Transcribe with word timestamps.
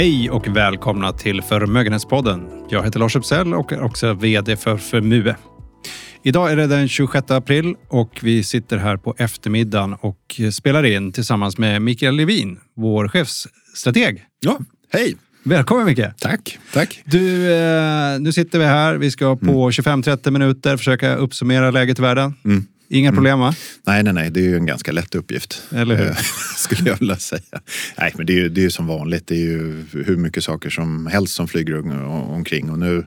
Hej 0.00 0.30
och 0.30 0.56
välkomna 0.56 1.12
till 1.12 1.42
Förmögenhetspodden. 1.42 2.48
Jag 2.70 2.84
heter 2.84 2.98
Lars 2.98 3.16
Uppsell 3.16 3.54
och 3.54 3.72
är 3.72 3.82
också 3.82 4.14
VD 4.14 4.56
för 4.56 4.76
Förmue. 4.76 5.36
Idag 6.22 6.52
är 6.52 6.56
det 6.56 6.66
den 6.66 6.88
26 6.88 7.30
april 7.30 7.74
och 7.88 8.18
vi 8.22 8.42
sitter 8.42 8.76
här 8.76 8.96
på 8.96 9.14
eftermiddagen 9.18 9.96
och 10.00 10.40
spelar 10.52 10.84
in 10.84 11.12
tillsammans 11.12 11.58
med 11.58 11.82
Mikael 11.82 12.14
Levin, 12.14 12.58
vår 12.76 13.08
chefsstrateg. 13.08 14.24
Ja, 14.40 14.58
hej! 14.92 15.16
Välkommen 15.44 15.86
Micke! 15.86 16.18
Tack, 16.18 16.58
tack. 16.72 17.02
Du, 17.04 17.52
eh, 17.52 18.20
nu 18.20 18.32
sitter 18.32 18.58
vi 18.58 18.64
här. 18.64 18.94
Vi 18.94 19.10
ska 19.10 19.36
på 19.36 19.70
25-30 19.70 20.30
minuter 20.30 20.76
försöka 20.76 21.14
uppsummera 21.14 21.70
läget 21.70 21.98
i 21.98 22.02
världen. 22.02 22.34
Mm. 22.44 22.66
Inga 22.92 23.12
problem 23.12 23.38
va? 23.38 23.54
Nej, 23.86 24.02
nej, 24.02 24.12
nej, 24.12 24.30
det 24.30 24.40
är 24.40 24.44
ju 24.44 24.56
en 24.56 24.66
ganska 24.66 24.92
lätt 24.92 25.14
uppgift. 25.14 25.62
Eller 25.74 25.96
hur? 25.96 26.06
Eh, 26.06 26.16
Skulle 26.56 26.90
jag 26.90 26.98
vilja 26.98 27.16
säga. 27.16 27.60
Nej, 27.98 28.12
men 28.16 28.26
det 28.26 28.32
är 28.32 28.36
ju 28.36 28.48
det 28.48 28.64
är 28.64 28.68
som 28.70 28.86
vanligt. 28.86 29.26
Det 29.26 29.34
är 29.34 29.38
ju 29.38 29.84
hur 29.92 30.16
mycket 30.16 30.44
saker 30.44 30.70
som 30.70 31.06
helst 31.06 31.34
som 31.34 31.48
flyger 31.48 31.78
om- 31.78 32.06
omkring. 32.30 32.70
Och 32.70 32.78
nu, 32.78 33.06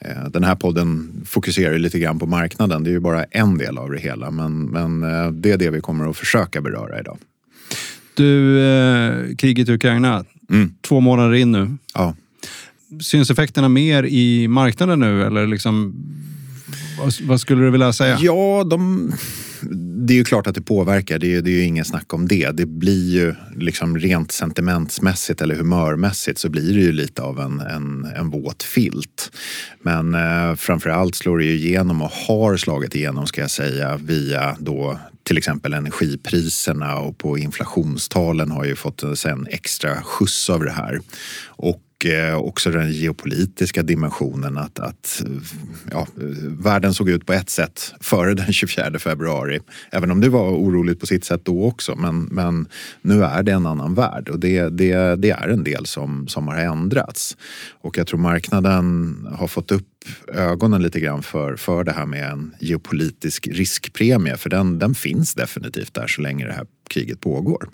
eh, 0.00 0.24
den 0.30 0.44
här 0.44 0.54
podden 0.54 1.12
fokuserar 1.26 1.72
ju 1.72 1.78
lite 1.78 1.98
grann 1.98 2.18
på 2.18 2.26
marknaden. 2.26 2.84
Det 2.84 2.90
är 2.90 2.92
ju 2.92 3.00
bara 3.00 3.24
en 3.24 3.58
del 3.58 3.78
av 3.78 3.90
det 3.90 3.98
hela. 3.98 4.30
Men, 4.30 4.62
men 4.62 5.02
eh, 5.02 5.30
det 5.32 5.50
är 5.50 5.56
det 5.58 5.70
vi 5.70 5.80
kommer 5.80 6.10
att 6.10 6.16
försöka 6.16 6.60
beröra 6.60 7.00
idag. 7.00 7.18
Du, 8.14 8.60
eh, 8.62 9.36
kriget 9.36 9.68
i 9.68 9.72
Ukraina. 9.72 10.24
Mm. 10.50 10.72
Två 10.80 11.00
månader 11.00 11.34
in 11.34 11.52
nu. 11.52 11.76
Ja. 11.94 12.14
Syns 13.00 13.30
effekterna 13.30 13.68
mer 13.68 14.04
i 14.06 14.48
marknaden 14.48 15.00
nu 15.00 15.24
eller 15.24 15.46
liksom 15.46 15.94
vad, 16.98 17.20
vad 17.22 17.40
skulle 17.40 17.64
du 17.64 17.70
vilja 17.70 17.92
säga? 17.92 18.18
Ja, 18.20 18.64
de, 18.64 19.12
det 20.06 20.12
är 20.12 20.16
ju 20.16 20.24
klart 20.24 20.46
att 20.46 20.54
det 20.54 20.62
påverkar. 20.62 21.18
Det 21.18 21.34
är, 21.34 21.42
det 21.42 21.50
är 21.50 21.54
ju 21.54 21.62
ingen 21.62 21.84
snack 21.84 22.14
om 22.14 22.28
det. 22.28 22.50
Det 22.50 22.66
blir 22.66 23.12
ju 23.12 23.34
liksom 23.56 23.98
rent 23.98 24.32
sentimentsmässigt 24.32 25.42
eller 25.42 25.54
humörmässigt 25.54 26.38
så 26.38 26.48
blir 26.48 26.74
det 26.74 26.80
ju 26.80 26.92
lite 26.92 27.22
av 27.22 27.40
en, 27.40 27.60
en, 27.60 28.04
en 28.16 28.30
våt 28.30 28.62
filt. 28.62 29.32
Men 29.82 30.14
eh, 30.14 30.54
framför 30.54 30.90
allt 30.90 31.14
slår 31.14 31.38
det 31.38 31.44
ju 31.44 31.54
igenom 31.54 32.02
och 32.02 32.10
har 32.10 32.56
slagit 32.56 32.94
igenom 32.94 33.26
ska 33.26 33.40
jag 33.40 33.50
säga 33.50 33.96
via 33.96 34.56
då 34.58 34.98
till 35.22 35.38
exempel 35.38 35.74
energipriserna 35.74 36.98
och 36.98 37.18
på 37.18 37.38
inflationstalen 37.38 38.50
har 38.50 38.64
ju 38.64 38.76
fått 38.76 39.02
en 39.24 39.46
extra 39.50 40.02
skjuts 40.02 40.50
av 40.50 40.64
det 40.64 40.70
här. 40.70 41.00
Och 41.46 41.82
och 41.98 42.06
eh, 42.06 42.36
också 42.36 42.70
den 42.70 42.92
geopolitiska 42.92 43.82
dimensionen 43.82 44.58
att, 44.58 44.78
att 44.78 45.24
ja, 45.90 46.06
världen 46.58 46.94
såg 46.94 47.08
ut 47.08 47.26
på 47.26 47.32
ett 47.32 47.50
sätt 47.50 47.94
före 48.00 48.34
den 48.34 48.52
24 48.52 48.98
februari. 48.98 49.60
Även 49.92 50.10
om 50.10 50.20
det 50.20 50.28
var 50.28 50.50
oroligt 50.50 51.00
på 51.00 51.06
sitt 51.06 51.24
sätt 51.24 51.44
då 51.44 51.64
också. 51.64 51.96
Men, 51.96 52.22
men 52.22 52.66
nu 53.02 53.24
är 53.24 53.42
det 53.42 53.52
en 53.52 53.66
annan 53.66 53.94
värld 53.94 54.28
och 54.28 54.38
det, 54.38 54.68
det, 54.68 55.16
det 55.16 55.30
är 55.30 55.48
en 55.48 55.64
del 55.64 55.86
som, 55.86 56.28
som 56.28 56.48
har 56.48 56.56
ändrats. 56.56 57.36
Och 57.80 57.98
jag 57.98 58.06
tror 58.06 58.20
marknaden 58.20 59.16
har 59.32 59.48
fått 59.48 59.72
upp 59.72 60.04
ögonen 60.34 60.82
lite 60.82 61.00
grann 61.00 61.22
för, 61.22 61.56
för 61.56 61.84
det 61.84 61.92
här 61.92 62.06
med 62.06 62.30
en 62.30 62.54
geopolitisk 62.60 63.46
riskpremie. 63.46 64.36
För 64.36 64.50
den, 64.50 64.78
den 64.78 64.94
finns 64.94 65.34
definitivt 65.34 65.94
där 65.94 66.06
så 66.06 66.22
länge 66.22 66.46
det 66.46 66.52
här 66.52 66.66
kriget 66.88 67.20
pågår. 67.20 67.68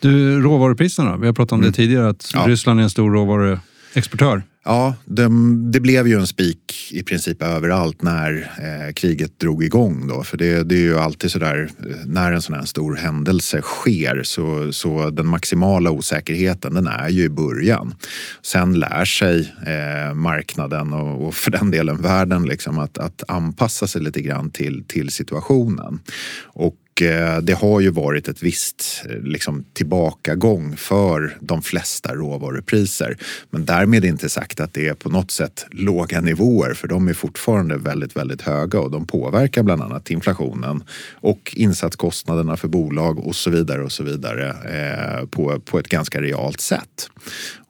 Du, 0.00 0.40
råvarupriserna? 0.40 1.16
Vi 1.16 1.26
har 1.26 1.34
pratat 1.34 1.52
om 1.52 1.62
det 1.62 1.72
tidigare 1.72 2.08
att 2.08 2.30
Ja. 2.34 2.44
Ryssland 2.48 2.80
är 2.80 2.84
en 2.84 2.90
stor 2.90 3.10
råvaruexportör. 3.10 4.42
Ja, 4.64 4.94
de, 5.04 5.72
det 5.72 5.80
blev 5.80 6.08
ju 6.08 6.14
en 6.14 6.26
spik 6.26 6.90
i 6.90 7.02
princip 7.02 7.42
överallt 7.42 8.02
när 8.02 8.50
eh, 8.58 8.92
kriget 8.92 9.40
drog 9.40 9.64
igång. 9.64 10.08
Då. 10.08 10.22
För 10.22 10.36
det, 10.36 10.62
det 10.62 10.74
är 10.74 10.80
ju 10.80 10.98
alltid 10.98 11.30
sådär, 11.30 11.70
eh, 11.78 11.96
när 12.06 12.32
en 12.32 12.42
sån 12.42 12.54
här 12.54 12.64
stor 12.64 12.94
händelse 12.94 13.60
sker 13.60 14.22
så, 14.24 14.72
så 14.72 15.10
den 15.10 15.26
maximala 15.26 15.90
osäkerheten 15.90 16.74
den 16.74 16.86
är 16.86 17.08
ju 17.08 17.22
i 17.22 17.28
början. 17.28 17.94
Sen 18.42 18.78
lär 18.78 19.04
sig 19.04 19.54
eh, 19.66 20.14
marknaden 20.14 20.92
och, 20.92 21.26
och 21.26 21.34
för 21.34 21.50
den 21.50 21.70
delen 21.70 22.02
världen 22.02 22.42
liksom 22.42 22.78
att, 22.78 22.98
att 22.98 23.22
anpassa 23.28 23.86
sig 23.86 24.02
lite 24.02 24.22
grann 24.22 24.50
till, 24.50 24.84
till 24.88 25.10
situationen. 25.10 25.98
Och 26.44 26.76
Eh, 27.02 27.38
det 27.38 27.52
har 27.52 27.80
ju 27.80 27.90
varit 27.90 28.28
ett 28.28 28.42
visst 28.42 29.04
eh, 29.10 29.22
liksom, 29.22 29.64
tillbakagång 29.72 30.76
för 30.76 31.36
de 31.40 31.62
flesta 31.62 32.14
råvarupriser. 32.14 33.16
Men 33.50 33.64
därmed 33.64 34.04
inte 34.04 34.28
sagt 34.28 34.60
att 34.60 34.74
det 34.74 34.88
är 34.88 34.94
på 34.94 35.08
något 35.08 35.30
sätt 35.30 35.66
låga 35.70 36.20
nivåer 36.20 36.74
för 36.74 36.88
de 36.88 37.08
är 37.08 37.14
fortfarande 37.14 37.76
väldigt, 37.76 38.16
väldigt 38.16 38.42
höga 38.42 38.80
och 38.80 38.90
de 38.90 39.06
påverkar 39.06 39.62
bland 39.62 39.82
annat 39.82 40.10
inflationen 40.10 40.84
och 41.14 41.52
insatskostnaderna 41.56 42.56
för 42.56 42.68
bolag 42.68 43.18
och 43.18 43.36
så 43.36 43.50
vidare 43.50 43.82
och 43.82 43.92
så 43.92 44.04
vidare 44.04 44.48
eh, 44.48 45.26
på, 45.26 45.60
på 45.60 45.78
ett 45.78 45.88
ganska 45.88 46.20
realt 46.20 46.60
sätt. 46.60 47.10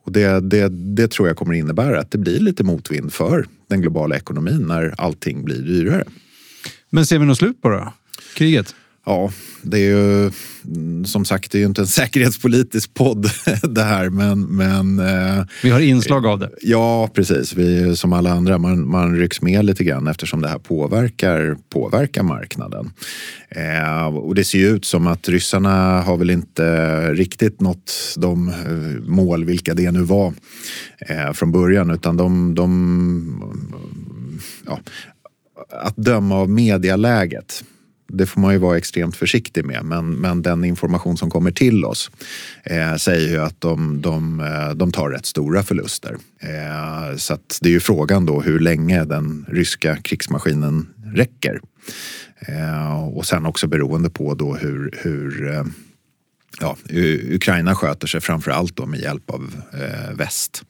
Och 0.05 0.13
det, 0.13 0.41
det, 0.41 0.69
det 0.69 1.09
tror 1.09 1.29
jag 1.29 1.37
kommer 1.37 1.55
innebära 1.55 2.01
att 2.01 2.11
det 2.11 2.19
blir 2.19 2.41
lite 2.41 2.65
motvind 2.65 3.13
för 3.13 3.47
den 3.69 3.81
globala 3.81 4.17
ekonomin 4.17 4.65
när 4.69 4.95
allting 4.99 5.45
blir 5.45 5.63
dyrare. 5.63 6.05
Men 6.91 7.07
ser 7.07 7.19
vi 7.19 7.27
något 7.27 7.39
slut 7.39 7.63
på 7.63 7.69
det 7.69 7.77
då? 7.77 7.93
Kriget? 8.37 8.75
Ja, 9.11 9.31
det 9.63 9.77
är 9.79 9.89
ju 9.89 10.31
mm, 10.65 11.05
som 11.05 11.25
sagt, 11.25 11.53
det 11.53 11.59
är 11.59 11.61
ju 11.61 11.67
inte 11.67 11.81
en 11.81 11.87
säkerhetspolitisk 12.01 12.95
podd 12.95 13.31
det 13.63 13.83
här, 13.83 14.11
men, 14.11 14.43
men 14.43 14.99
eh, 14.99 15.45
Vi 15.63 15.71
har 15.71 15.81
inslag 15.81 16.27
av 16.27 16.39
det. 16.39 16.51
ja, 16.63 17.09
precis. 17.15 17.55
Vi 17.55 17.97
som 17.97 18.13
alla 18.13 18.31
andra, 18.31 18.59
man, 18.59 18.89
man 18.89 19.17
rycks 19.17 19.43
med 19.43 19.65
lite 19.65 19.85
grann 19.85 20.07
eftersom 20.07 20.43
det 20.43 20.49
här 20.49 20.59
påverkar, 20.59 21.57
påverkar 21.69 22.23
marknaden. 22.23 22.91
Eh, 23.49 24.07
och 24.07 24.35
det 24.35 24.45
ser 24.45 24.59
ju 24.59 24.69
ut 24.69 24.85
som 24.85 25.07
att 25.07 25.29
ryssarna 25.29 26.01
har 26.03 26.17
väl 26.17 26.31
inte 26.31 27.15
riktigt 27.15 27.61
nått 27.61 27.93
de 28.17 28.49
eh, 28.49 29.09
mål, 29.09 29.45
vilka 29.45 29.75
det 29.75 29.91
nu 29.91 30.03
var, 30.03 30.33
eh, 30.99 31.33
från 31.33 31.53
början, 31.53 31.91
utan 31.91 32.17
de, 32.17 32.55
de 32.55 33.55
ja, 34.67 34.81
att 35.71 35.97
döma 35.97 36.37
av 36.37 36.51
medialäget 36.51 37.65
det 38.13 38.27
får 38.27 38.41
man 38.41 38.53
ju 38.53 38.59
vara 38.59 38.79
extremt 38.79 39.17
försiktig 39.17 39.65
med. 39.65 39.85
Men, 39.85 40.11
men 40.11 40.43
den 40.43 40.65
information 40.65 41.17
som 41.17 41.31
kommer 41.31 41.51
till 41.51 41.85
oss 41.85 42.11
eh, 42.65 42.97
säger 42.97 43.29
ju 43.29 43.39
att 43.39 43.61
de, 43.61 44.01
de, 44.01 44.41
eh, 44.41 44.71
de 44.71 44.93
tar 44.93 45.11
rätt 45.11 45.27
stora 45.27 45.63
förluster. 45.63 46.17
Eh, 46.41 47.17
så 47.17 47.35
att 47.35 47.59
det 47.61 47.69
är 47.69 47.73
ju 47.73 47.81
frågan 47.81 48.27
då 48.27 48.41
hur 48.41 48.61
länge 48.61 49.05
den 49.05 49.47
ryska 49.49 49.97
krigsmaskinen 49.97 50.87
räcker. 51.15 51.61
Eh, 52.39 53.09
och 53.09 53.27
sen 53.27 53.47
också 53.47 53.67
beroende 53.67 54.11
på 54.11 54.35
då 54.35 54.55
hur, 54.55 54.95
hur 55.03 55.55
eh, 55.55 55.65
ja, 56.61 56.77
Ukraina 57.31 57.75
sköter 57.75 58.07
sig 58.07 58.21
framför 58.21 58.51
allt 58.51 58.77
då 58.77 58.87
med 58.87 59.01
hjälp 59.01 59.31
av 59.31 59.55
eh, 59.73 60.17
väst. 60.17 60.63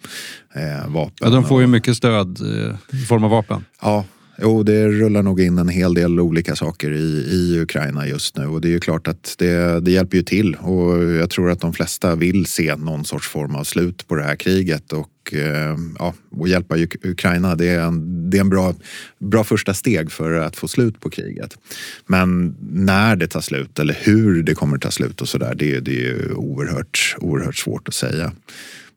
Eh, 0.55 0.89
vapen. 0.89 1.17
Ja, 1.21 1.31
de 1.31 1.45
får 1.45 1.61
ju 1.61 1.67
mycket 1.67 1.97
stöd 1.97 2.41
eh, 2.41 3.01
i 3.03 3.07
form 3.07 3.25
av 3.25 3.31
vapen. 3.31 3.65
Ja, 3.83 4.05
jo, 4.43 4.63
det 4.63 4.89
rullar 4.89 5.23
nog 5.23 5.41
in 5.41 5.59
en 5.59 5.69
hel 5.69 5.95
del 5.95 6.21
olika 6.21 6.57
saker 6.57 6.91
i, 6.91 7.27
i 7.31 7.61
Ukraina 7.61 8.07
just 8.07 8.37
nu 8.37 8.47
och 8.47 8.61
det 8.61 8.69
är 8.69 8.73
ju 8.73 8.81
klart 8.81 9.09
att 9.09 9.35
det, 9.39 9.81
det 9.81 9.91
hjälper 9.91 10.17
ju 10.17 10.23
till 10.23 10.55
och 10.55 11.05
jag 11.05 11.31
tror 11.31 11.51
att 11.51 11.61
de 11.61 11.73
flesta 11.73 12.15
vill 12.15 12.47
se 12.47 12.77
någon 12.77 13.05
sorts 13.05 13.29
form 13.29 13.55
av 13.55 13.65
slut 13.65 14.09
på 14.09 14.15
det 14.15 14.23
här 14.23 14.37
kriget 14.37 14.93
och 14.93 15.35
eh, 15.35 15.77
ja, 15.99 16.15
och 16.31 16.49
hjälpa 16.49 16.77
Ukraina 17.05 17.55
det 17.55 17.69
är 17.69 17.81
en, 17.81 18.31
det 18.31 18.37
är 18.37 18.41
en 18.41 18.51
bra, 18.51 18.75
bra 19.19 19.45
första 19.45 19.75
steg 19.75 20.13
för 20.13 20.33
att 20.33 20.57
få 20.57 20.69
slut 20.69 21.01
på 21.01 21.11
kriget. 21.11 21.59
Men 22.07 22.57
när 22.73 23.17
det 23.17 23.27
tar 23.27 23.41
slut 23.41 23.79
eller 23.79 23.99
hur 24.03 24.43
det 24.43 24.55
kommer 24.55 24.79
ta 24.79 24.91
slut 24.91 25.21
och 25.21 25.29
sådär 25.29 25.55
det, 25.55 25.81
det 25.81 25.91
är 25.91 26.05
ju 26.05 26.33
oerhört, 26.33 27.17
oerhört 27.19 27.57
svårt 27.57 27.89
att 27.89 27.95
säga. 27.95 28.33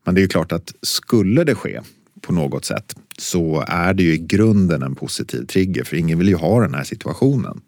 Men 0.04 0.14
det 0.14 0.20
är 0.20 0.22
ju 0.22 0.28
klart 0.28 0.52
att 0.52 0.74
skulle 0.82 1.44
det 1.44 1.54
ske 1.54 1.80
på 2.26 2.32
något 2.32 2.64
sätt 2.64 2.94
så 3.18 3.64
är 3.68 3.94
det 3.94 4.02
ju 4.02 4.12
i 4.12 4.18
grunden 4.18 4.82
en 4.82 4.94
positiv 4.94 5.46
trigger 5.46 5.84
för 5.84 5.96
ingen 5.96 6.18
vill 6.18 6.28
ju 6.28 6.34
ha 6.34 6.60
den 6.60 6.74
här 6.74 6.84
situationen. 6.84 7.60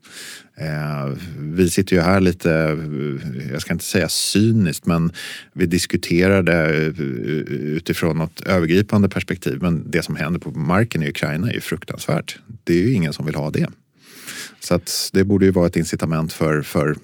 Eh, 0.58 1.12
vi 1.38 1.70
sitter 1.70 1.96
ju 1.96 2.02
här 2.02 2.20
lite, 2.20 2.78
jag 3.52 3.60
ska 3.60 3.72
inte 3.72 3.84
säga 3.84 4.08
cyniskt, 4.08 4.86
men 4.86 5.12
vi 5.52 5.66
diskuterar 5.66 6.42
det 6.42 6.86
eh, 6.86 7.02
utifrån 7.76 8.18
något 8.18 8.40
övergripande 8.40 9.08
perspektiv. 9.08 9.58
Men 9.62 9.90
det 9.90 10.02
som 10.02 10.16
händer 10.16 10.40
på 10.40 10.50
marken 10.50 11.02
i 11.02 11.08
Ukraina 11.08 11.50
är 11.50 11.54
ju 11.54 11.60
fruktansvärt. 11.60 12.38
Det 12.64 12.74
är 12.74 12.82
ju 12.82 12.92
ingen 12.92 13.12
som 13.12 13.26
vill 13.26 13.34
ha 13.34 13.50
det. 13.50 13.68
Så 14.60 14.74
att 14.74 15.10
det 15.12 15.24
borde 15.24 15.44
ju 15.44 15.50
vara 15.50 15.66
ett 15.66 15.76
incitament 15.76 16.32
för, 16.32 16.62
för 16.62 16.96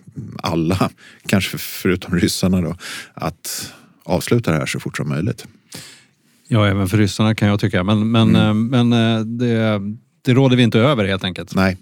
alla, 0.43 0.91
kanske 1.27 1.59
förutom 1.59 2.19
ryssarna 2.19 2.61
då, 2.61 2.77
att 3.15 3.73
avsluta 4.03 4.53
det 4.53 4.59
här 4.59 4.67
så 4.67 4.81
fort 4.81 4.97
som 4.97 5.09
möjligt. 5.09 5.47
Ja, 6.53 6.67
även 6.67 6.89
för 6.89 6.99
ryssarna 6.99 7.35
kan 7.35 7.49
jag 7.49 7.61
tycka. 7.61 7.85
Men, 7.85 8.11
men, 8.11 8.37
eh, 8.37 8.55
men 8.55 8.93
eh, 8.93 9.21
det, 9.21 9.81
det 10.25 10.35
råder 10.35 10.57
vi 10.57 10.63
inte 10.63 10.79
över 10.81 11.05
helt 11.05 11.25
enkelt. 11.25 11.55
Nej, 11.55 11.77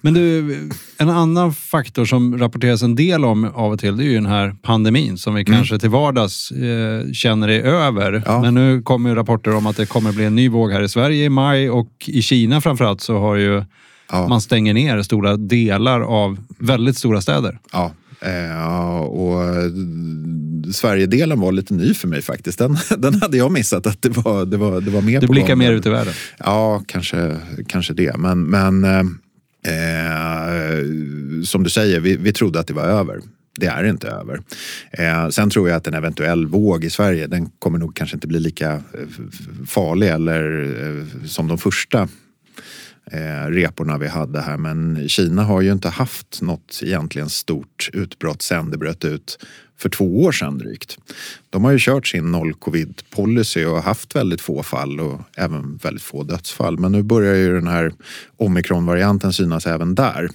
Men 0.00 0.14
du, 0.14 0.54
en 0.98 1.10
annan 1.10 1.52
faktor 1.54 2.04
som 2.04 2.38
rapporteras 2.38 2.82
en 2.82 2.94
del 2.94 3.24
om 3.24 3.44
av 3.44 3.72
och 3.72 3.78
till, 3.78 3.96
det 3.96 4.04
är 4.04 4.06
ju 4.06 4.14
den 4.14 4.26
här 4.26 4.56
pandemin 4.62 5.18
som 5.18 5.34
vi 5.34 5.44
kanske 5.44 5.78
till 5.78 5.90
vardags 5.90 6.50
eh, 6.50 7.12
känner 7.12 7.48
är 7.48 7.60
över. 7.60 8.22
Ja. 8.26 8.40
Men 8.40 8.54
nu 8.54 8.82
kommer 8.82 9.10
ju 9.10 9.16
rapporter 9.16 9.54
om 9.54 9.66
att 9.66 9.76
det 9.76 9.86
kommer 9.86 10.12
bli 10.12 10.24
en 10.24 10.34
ny 10.34 10.48
våg 10.48 10.72
här 10.72 10.82
i 10.82 10.88
Sverige 10.88 11.24
i 11.24 11.28
maj 11.28 11.70
och 11.70 11.92
i 12.06 12.22
Kina 12.22 12.60
framförallt 12.60 13.00
så 13.00 13.18
har 13.18 13.36
ju 13.36 13.64
Ja. 14.12 14.28
man 14.28 14.40
stänger 14.40 14.74
ner 14.74 15.02
stora 15.02 15.36
delar 15.36 16.00
av 16.00 16.38
väldigt 16.58 16.98
stora 16.98 17.20
städer. 17.20 17.58
Ja, 17.72 17.92
Eh, 18.24 18.96
och 19.00 19.42
Sverigedelen 20.74 21.40
var 21.40 21.52
lite 21.52 21.74
ny 21.74 21.94
för 21.94 22.08
mig 22.08 22.22
faktiskt. 22.22 22.58
Den, 22.58 22.76
den 22.98 23.14
hade 23.22 23.36
jag 23.36 23.52
missat 23.52 23.86
att 23.86 24.02
det 24.02 24.08
var, 24.08 24.44
det 24.44 24.56
var, 24.56 24.80
det 24.80 24.90
var 24.90 25.02
mer 25.02 25.20
Du 25.20 25.26
på 25.26 25.32
blickar 25.32 25.48
gång. 25.48 25.58
mer 25.58 25.72
ut 25.72 25.86
i 25.86 25.90
världen. 25.90 26.14
Ja, 26.38 26.82
kanske, 26.86 27.36
kanske 27.68 27.94
det. 27.94 28.16
Men, 28.16 28.42
men 28.42 28.84
eh, 28.84 29.00
eh, 29.66 30.84
som 31.44 31.62
du 31.64 31.70
säger, 31.70 32.00
vi, 32.00 32.16
vi 32.16 32.32
trodde 32.32 32.60
att 32.60 32.66
det 32.66 32.74
var 32.74 32.84
över. 32.84 33.20
Det 33.60 33.66
är 33.66 33.84
inte 33.84 34.08
över. 34.08 34.40
Eh, 34.90 35.28
sen 35.28 35.50
tror 35.50 35.68
jag 35.68 35.76
att 35.76 35.86
en 35.86 35.94
eventuell 35.94 36.46
våg 36.46 36.84
i 36.84 36.90
Sverige, 36.90 37.26
den 37.26 37.46
kommer 37.58 37.78
nog 37.78 37.96
kanske 37.96 38.16
inte 38.16 38.26
bli 38.26 38.40
lika 38.40 38.72
eh, 38.72 38.80
farlig 39.66 40.08
eller 40.08 40.62
eh, 40.88 41.26
som 41.26 41.48
de 41.48 41.58
första 41.58 42.08
eh, 43.10 43.46
reporna 43.50 43.98
vi 43.98 44.08
hade 44.08 44.40
här. 44.40 44.56
Men 44.56 45.08
Kina 45.08 45.42
har 45.42 45.60
ju 45.60 45.72
inte 45.72 45.88
haft 45.88 46.42
något 46.42 46.80
egentligen 46.82 47.28
stort 47.28 47.90
utbrott 47.92 48.42
sen 48.42 48.70
det 48.70 48.78
bröt 48.78 49.04
ut 49.04 49.38
för 49.82 49.88
två 49.88 50.22
år 50.22 50.32
sedan 50.32 50.58
drygt. 50.58 50.98
De 51.50 51.64
har 51.64 51.72
ju 51.72 51.78
kört 51.80 52.06
sin 52.06 52.32
noll 52.32 52.54
covid 52.54 53.02
policy 53.10 53.64
och 53.64 53.82
haft 53.82 54.16
väldigt 54.16 54.40
få 54.40 54.62
fall 54.62 55.00
och 55.00 55.20
även 55.36 55.76
väldigt 55.76 56.02
få 56.02 56.22
dödsfall. 56.22 56.78
Men 56.78 56.92
nu 56.92 57.02
börjar 57.02 57.34
ju 57.34 57.54
den 57.54 57.66
här 57.66 57.92
omikronvarianten 58.36 59.32
synas 59.32 59.66
även 59.66 59.94
där. 59.94 60.28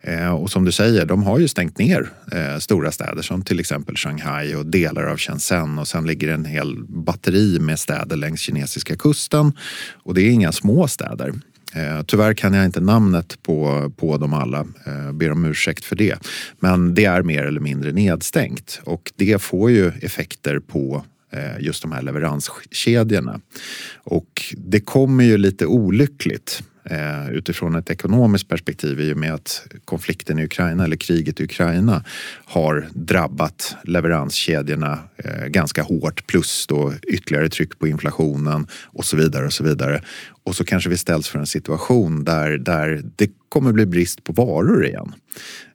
Eh, 0.00 0.34
och 0.34 0.50
som 0.50 0.64
du 0.64 0.72
säger, 0.72 1.06
de 1.06 1.22
har 1.22 1.38
ju 1.38 1.48
stängt 1.48 1.78
ner 1.78 2.10
eh, 2.32 2.58
stora 2.58 2.92
städer 2.92 3.22
som 3.22 3.42
till 3.42 3.60
exempel 3.60 3.96
Shanghai 3.96 4.54
och 4.54 4.66
delar 4.66 5.06
av 5.06 5.16
Shenzhen 5.16 5.78
och 5.78 5.88
sen 5.88 6.06
ligger 6.06 6.28
en 6.28 6.44
hel 6.44 6.84
batteri 6.88 7.58
med 7.60 7.78
städer 7.78 8.16
längs 8.16 8.40
kinesiska 8.40 8.96
kusten. 8.96 9.52
Och 10.02 10.14
det 10.14 10.22
är 10.22 10.30
inga 10.30 10.52
små 10.52 10.88
städer. 10.88 11.32
Eh, 11.74 12.02
tyvärr 12.02 12.34
kan 12.34 12.54
jag 12.54 12.64
inte 12.64 12.80
namnet 12.80 13.42
på, 13.42 13.90
på 13.96 14.16
dem 14.16 14.34
alla, 14.34 14.66
eh, 14.86 15.12
ber 15.12 15.32
om 15.32 15.44
ursäkt 15.44 15.84
för 15.84 15.96
det. 15.96 16.18
Men 16.60 16.94
det 16.94 17.04
är 17.04 17.22
mer 17.22 17.42
eller 17.42 17.60
mindre 17.60 17.92
nedstängt 17.92 18.80
och 18.84 19.12
det 19.16 19.42
får 19.42 19.70
ju 19.70 19.88
effekter 19.88 20.58
på 20.58 21.04
eh, 21.32 21.60
just 21.60 21.82
de 21.82 21.92
här 21.92 22.02
leveranskedjorna. 22.02 23.40
Och 23.96 24.42
det 24.56 24.80
kommer 24.80 25.24
ju 25.24 25.38
lite 25.38 25.66
olyckligt 25.66 26.62
eh, 26.84 27.30
utifrån 27.30 27.74
ett 27.74 27.90
ekonomiskt 27.90 28.48
perspektiv 28.48 29.00
i 29.00 29.12
och 29.12 29.16
med 29.16 29.34
att 29.34 29.66
konflikten 29.84 30.38
i 30.38 30.44
Ukraina 30.44 30.84
eller 30.84 30.96
kriget 30.96 31.40
i 31.40 31.44
Ukraina 31.44 32.04
har 32.44 32.88
drabbat 32.94 33.76
leveranskedjorna 33.84 34.98
eh, 35.16 35.46
ganska 35.46 35.82
hårt 35.82 36.26
plus 36.26 36.66
då 36.66 36.92
ytterligare 37.08 37.48
tryck 37.48 37.78
på 37.78 37.86
inflationen 37.86 38.66
och 38.84 39.04
så 39.04 39.16
vidare 39.16 39.46
och 39.46 39.52
så 39.52 39.64
vidare. 39.64 40.02
Och 40.44 40.56
så 40.56 40.64
kanske 40.64 40.90
vi 40.90 40.96
ställs 40.96 41.28
för 41.28 41.38
en 41.38 41.46
situation 41.46 42.24
där, 42.24 42.58
där 42.58 43.02
det 43.16 43.30
kommer 43.48 43.72
bli 43.72 43.86
brist 43.86 44.24
på 44.24 44.32
varor 44.32 44.86
igen. 44.86 45.14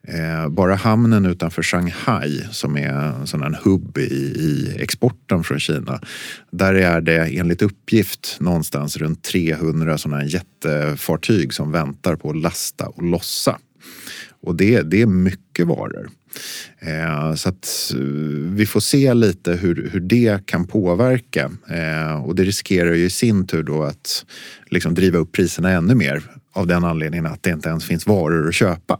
Eh, 0.07 0.49
bara 0.49 0.75
hamnen 0.75 1.25
utanför 1.25 1.63
Shanghai 1.63 2.43
som 2.51 2.77
är 2.77 2.89
en 2.89 3.27
sån 3.27 3.43
här 3.43 3.59
hubb 3.63 3.97
i, 3.97 4.01
i 4.01 4.77
exporten 4.79 5.43
från 5.43 5.59
Kina. 5.59 6.01
Där 6.51 6.73
är 6.73 7.01
det 7.01 7.37
enligt 7.37 7.61
uppgift 7.61 8.37
någonstans 8.39 8.97
runt 8.97 9.23
300 9.23 9.97
sådana 9.97 10.21
här 10.21 10.27
jättefartyg 10.27 11.53
som 11.53 11.71
väntar 11.71 12.15
på 12.15 12.29
att 12.29 12.37
lasta 12.37 12.87
och 12.87 13.03
lossa. 13.03 13.59
Och 14.41 14.55
det, 14.55 14.81
det 14.81 15.01
är 15.01 15.05
mycket 15.05 15.67
varor. 15.67 16.09
Eh, 16.79 17.35
så 17.35 17.49
att 17.49 17.93
eh, 17.93 17.99
vi 18.53 18.65
får 18.65 18.79
se 18.79 19.13
lite 19.13 19.53
hur, 19.53 19.89
hur 19.91 19.99
det 19.99 20.45
kan 20.45 20.67
påverka. 20.67 21.51
Eh, 21.69 22.25
och 22.25 22.35
det 22.35 22.43
riskerar 22.43 22.93
ju 22.93 23.05
i 23.05 23.09
sin 23.09 23.47
tur 23.47 23.63
då 23.63 23.83
att 23.83 24.25
liksom 24.69 24.93
driva 24.93 25.19
upp 25.19 25.31
priserna 25.31 25.71
ännu 25.71 25.95
mer 25.95 26.23
av 26.53 26.67
den 26.67 26.83
anledningen 26.83 27.25
att 27.25 27.43
det 27.43 27.49
inte 27.49 27.69
ens 27.69 27.85
finns 27.85 28.07
varor 28.07 28.47
att 28.47 28.55
köpa. 28.55 28.99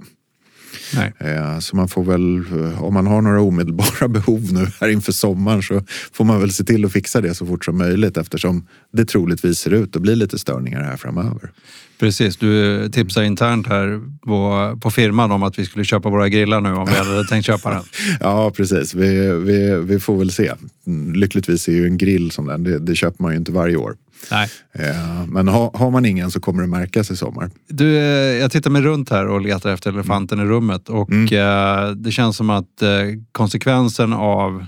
Nej. 0.95 1.13
Eh, 1.19 1.59
Så 1.59 1.75
man 1.75 1.87
får 1.87 2.03
väl, 2.03 2.37
eh, 2.37 2.83
om 2.83 2.93
man 2.93 3.07
har 3.07 3.21
några 3.21 3.41
omedelbara 3.41 4.07
behov 4.07 4.53
nu 4.53 4.67
här 4.81 4.89
inför 4.89 5.11
sommaren 5.11 5.61
så 5.63 5.81
får 6.13 6.25
man 6.25 6.39
väl 6.39 6.51
se 6.51 6.63
till 6.63 6.85
att 6.85 6.91
fixa 6.91 7.21
det 7.21 7.33
så 7.35 7.45
fort 7.45 7.65
som 7.65 7.77
möjligt 7.77 8.17
eftersom 8.17 8.67
det 8.93 9.05
troligtvis 9.05 9.59
ser 9.59 9.71
ut 9.71 9.95
att 9.95 10.01
bli 10.01 10.15
lite 10.15 10.37
störningar 10.39 10.83
här 10.83 10.97
framöver. 10.97 11.51
Precis, 11.99 12.37
du 12.37 12.89
tipsade 12.89 13.25
internt 13.25 13.67
här 13.67 14.01
på, 14.25 14.77
på 14.81 14.91
firman 14.91 15.31
om 15.31 15.43
att 15.43 15.59
vi 15.59 15.65
skulle 15.65 15.85
köpa 15.85 16.09
våra 16.09 16.29
grillar 16.29 16.61
nu 16.61 16.73
om 16.73 16.85
vi 16.87 16.93
hade 16.95 17.23
tänkt 17.27 17.45
köpa 17.45 17.69
den. 17.73 17.83
Ja, 18.19 18.51
precis. 18.51 18.93
Vi, 18.93 19.31
vi, 19.31 19.75
vi 19.83 19.99
får 19.99 20.17
väl 20.17 20.31
se. 20.31 20.51
Mm, 20.87 21.13
Lyckligtvis 21.13 21.67
är 21.67 21.71
ju 21.71 21.85
en 21.85 21.97
grill 21.97 22.31
som 22.31 22.45
den, 22.45 22.63
det, 22.63 22.79
det 22.79 22.95
köper 22.95 23.23
man 23.23 23.31
ju 23.31 23.37
inte 23.37 23.51
varje 23.51 23.75
år. 23.75 23.95
Nej. 24.31 24.49
Eh, 24.73 25.25
Men 25.27 25.47
har, 25.47 25.71
har 25.73 25.91
man 25.91 26.05
ingen 26.05 26.31
så 26.31 26.39
kommer 26.39 26.61
det 26.61 26.67
märkas 26.67 27.11
i 27.11 27.15
sommar. 27.15 27.49
Du, 27.67 27.97
eh, 27.97 28.03
jag 28.41 28.51
tittar 28.51 28.69
mig 28.69 28.81
runt 28.81 29.09
här 29.09 29.27
och 29.27 29.41
letar 29.41 29.73
efter 29.73 29.89
elefanten 29.89 30.39
i 30.39 30.43
rummet 30.43 30.89
och 30.89 31.33
eh, 31.33 31.91
det 31.91 32.11
känns 32.11 32.37
som 32.37 32.49
att 32.49 32.83
konsekvensen 33.31 34.13
av 34.13 34.65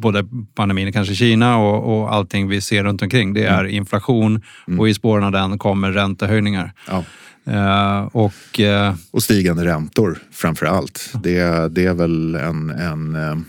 både 0.00 0.26
pandemin, 0.54 0.92
kanske 0.92 1.14
Kina 1.14 1.56
och, 1.56 1.96
och 1.98 2.14
allting 2.14 2.48
vi 2.48 2.60
ser 2.60 2.84
runt 2.84 3.02
omkring, 3.02 3.34
det 3.34 3.44
är 3.44 3.64
inflation 3.64 4.42
och 4.78 4.88
i 4.88 4.94
spåren 4.94 5.24
av 5.24 5.32
den 5.32 5.58
kommer 5.58 5.92
räntehöjningar. 5.92 6.72
Ja. 6.88 7.04
Eh, 7.46 8.02
och 8.12 8.60
eh, 8.60 8.94
Och 9.10 9.22
stigande 9.22 9.64
räntor 9.64 10.18
framför 10.32 10.66
allt. 10.66 11.10
Det, 11.22 11.68
det 11.74 11.86
är 11.86 11.94
väl 11.94 12.34
en, 12.34 12.70
en 12.70 13.44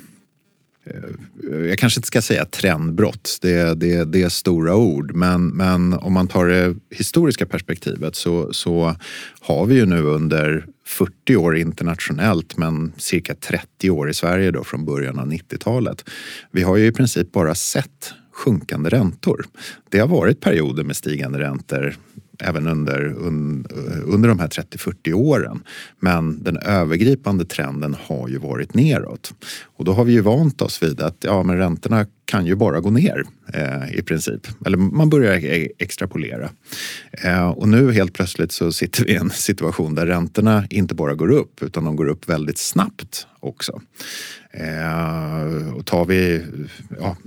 Eh, 0.86 1.58
jag 1.58 1.80
kanske 1.80 2.00
inte 2.00 2.08
ska 2.08 2.22
säga 2.22 2.46
trendbrott, 2.46 3.38
det, 3.42 3.80
det, 3.80 4.06
det 4.06 4.24
är 4.24 4.30
stora 4.30 4.76
ord. 4.76 5.16
Men, 5.16 5.48
men 5.48 5.94
om 5.94 6.14
man 6.14 6.28
tar 6.28 6.46
det 6.46 6.76
historiska 6.90 7.46
perspektivet 7.46 8.16
så, 8.16 8.54
så 8.54 8.96
har 9.40 9.66
vi 9.66 9.76
ju 9.76 9.86
nu 9.86 10.02
under 10.02 10.66
40 10.86 11.36
år 11.36 11.58
internationellt 11.58 12.58
men 12.58 12.92
cirka 12.98 13.36
30 13.36 13.90
år 13.90 14.10
i 14.10 14.14
Sverige 14.14 14.52
då 14.52 14.64
från 14.64 14.86
början 14.86 15.20
av 15.20 15.32
90-talet. 15.32 16.10
Vi 16.52 16.64
har 16.64 16.78
ju 16.78 16.86
i 16.86 16.92
princip 16.92 17.32
bara 17.32 17.56
sett 17.56 18.14
sjunkande 18.34 18.90
räntor. 18.90 19.46
Det 19.90 20.00
har 20.00 20.08
varit 20.08 20.42
perioder 20.42 20.84
med 20.84 20.96
stigande 20.96 21.40
räntor 21.40 21.96
även 22.40 22.68
under, 22.68 23.06
un, 23.06 23.66
under 24.06 24.30
de 24.30 24.40
här 24.40 24.48
30-40 24.48 25.14
åren. 25.14 25.64
Men 26.00 26.44
den 26.44 26.58
övergripande 26.58 27.46
trenden 27.46 27.96
har 28.02 28.28
ju 28.28 28.38
varit 28.38 28.74
neråt. 28.74 29.34
Och 29.78 29.86
då 29.86 29.94
har 29.94 30.04
vi 30.04 30.14
ju 30.14 30.22
vant 30.22 30.62
oss 30.62 30.84
vid 30.84 31.02
att 31.02 31.18
ja, 31.20 31.44
men 31.44 31.58
räntorna 31.58 32.06
kan 32.26 32.46
ju 32.46 32.56
bara 32.56 32.80
gå 32.80 32.90
ner 32.90 33.24
eh, 33.54 33.96
i 34.00 34.02
princip. 34.02 34.48
Eller 34.66 34.78
man 34.78 35.10
börjar 35.10 35.46
e- 35.46 35.72
extrapolera. 35.78 36.50
Eh, 37.12 37.48
och 37.48 37.70
nu 37.70 37.92
helt 37.94 38.14
plötsligt 38.14 38.52
så 38.52 38.72
sitter 38.72 39.06
vi 39.06 39.12
i 39.12 39.16
en 39.16 39.30
situation 39.30 39.96
där 39.96 40.06
räntorna 40.06 40.68
inte 40.70 40.96
bara 40.96 41.14
går 41.14 41.32
upp 41.32 41.64
utan 41.64 41.86
de 41.86 41.96
går 41.96 42.08
upp 42.08 42.30
väldigt 42.30 42.58
snabbt 42.58 43.28
också. 43.40 43.82
Eh, 44.52 45.74
och 45.76 45.86
tar 45.86 46.06
vi 46.06 46.46
ja, 47.00 47.18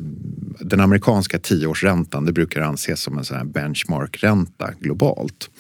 den 0.61 0.80
amerikanska 0.80 1.38
tioårsräntan, 1.38 2.25
det 2.25 2.32
brukar 2.32 2.61
anses 2.61 3.00
som 3.00 3.18
en 3.18 3.25
sån 3.25 3.37
här 3.37 3.44
benchmarkränta 3.44 4.70
globalt. 4.80 5.50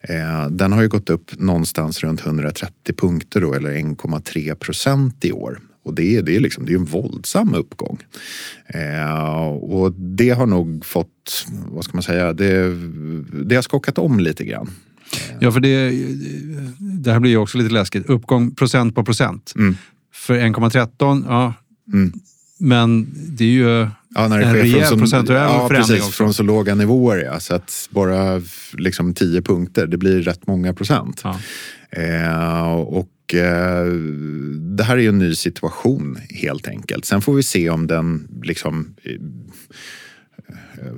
Eh, 0.00 0.46
den 0.50 0.72
har 0.72 0.82
ju 0.82 0.88
gått 0.88 1.10
upp 1.10 1.38
någonstans 1.38 2.02
runt 2.02 2.26
130 2.26 2.94
punkter 2.96 3.40
då, 3.40 3.54
eller 3.54 3.70
1,3 3.70 4.54
procent 4.54 5.24
i 5.24 5.32
år. 5.32 5.60
Och 5.86 5.94
det 5.94 6.16
är, 6.16 6.22
det 6.22 6.36
är, 6.36 6.40
liksom, 6.40 6.66
det 6.66 6.72
är 6.72 6.76
en 6.76 6.84
våldsam 6.84 7.54
uppgång. 7.54 7.98
Eh, 8.66 9.46
och 9.46 9.92
det 9.92 10.30
har 10.30 10.46
nog 10.46 10.84
fått, 10.84 11.46
vad 11.48 11.84
ska 11.84 11.92
man 11.92 12.02
säga, 12.02 12.32
det, 12.32 12.74
det 13.44 13.54
har 13.54 13.62
skockat 13.62 13.98
om 13.98 14.20
lite 14.20 14.44
grann. 14.44 14.70
ja, 15.40 15.52
för 15.52 15.60
det, 15.60 15.90
det 16.78 17.12
här 17.12 17.20
blir 17.20 17.30
ju 17.30 17.36
också 17.36 17.58
lite 17.58 17.74
läskigt. 17.74 18.06
Uppgång 18.06 18.54
procent 18.54 18.94
på 18.94 19.04
procent. 19.04 19.52
Mm. 19.56 19.76
För 20.14 20.34
1,13, 20.34 21.24
ja. 21.28 21.54
Mm. 21.92 22.12
Men 22.58 23.06
det 23.28 23.44
är 23.44 23.48
ju 23.48 23.88
Ja, 24.14 24.28
när 24.28 24.38
det 24.38 24.44
en 24.44 24.54
rejäl 24.54 24.80
från 24.80 24.88
så, 24.88 24.98
procentuell 24.98 25.52
ja, 25.52 25.68
förändring 25.68 25.96
precis, 25.96 26.08
också. 26.08 26.16
från 26.16 26.34
så 26.34 26.42
låga 26.42 26.74
nivåer. 26.74 27.24
Ja. 27.24 27.40
Så 27.40 27.54
att 27.54 27.88
bara 27.90 28.42
liksom 28.72 29.14
10 29.14 29.42
punkter, 29.42 29.86
det 29.86 29.96
blir 29.96 30.22
rätt 30.22 30.46
många 30.46 30.74
procent. 30.74 31.20
Ja. 31.24 31.38
Eh, 31.90 32.72
och 32.72 33.08
eh, 33.34 33.84
det 34.76 34.84
här 34.84 34.96
är 34.96 35.00
ju 35.00 35.08
en 35.08 35.18
ny 35.18 35.34
situation 35.34 36.18
helt 36.30 36.68
enkelt. 36.68 37.04
Sen 37.04 37.22
får 37.22 37.34
vi 37.34 37.42
se 37.42 37.70
om 37.70 37.86
den 37.86 38.28
liksom 38.42 38.94
eh, 39.02 39.12
eh, 40.86 40.92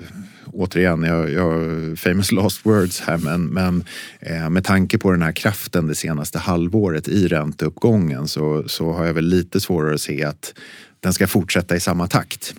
Återigen, 0.52 1.02
jag, 1.02 1.32
jag 1.32 1.98
famous 1.98 2.32
last 2.32 2.66
words 2.66 3.00
här 3.00 3.18
men, 3.18 3.46
men 3.46 3.84
eh, 4.20 4.50
med 4.50 4.64
tanke 4.64 4.98
på 4.98 5.10
den 5.10 5.22
här 5.22 5.32
kraften 5.32 5.86
det 5.86 5.94
senaste 5.94 6.38
halvåret 6.38 7.08
i 7.08 7.28
ränteuppgången 7.28 8.28
så, 8.28 8.64
så 8.66 8.92
har 8.92 9.06
jag 9.06 9.14
väl 9.14 9.24
lite 9.24 9.60
svårare 9.60 9.94
att 9.94 10.00
se 10.00 10.24
att 10.24 10.54
den 11.00 11.12
ska 11.12 11.26
fortsätta 11.26 11.76
i 11.76 11.80
samma 11.80 12.06
takt 12.06 12.54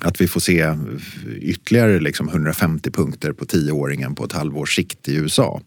att 0.00 0.20
vi 0.20 0.28
får 0.28 0.40
se 0.40 0.74
ytterligare 1.40 2.00
liksom 2.00 2.28
150 2.28 2.90
punkter 2.90 3.32
på 3.32 3.44
tioåringen 3.44 4.14
på 4.14 4.24
ett 4.24 4.32
halvårs 4.32 4.76
sikt 4.76 5.08
i 5.08 5.14
USA. 5.14 5.60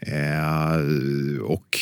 Eh, 0.00 1.42
och 1.42 1.78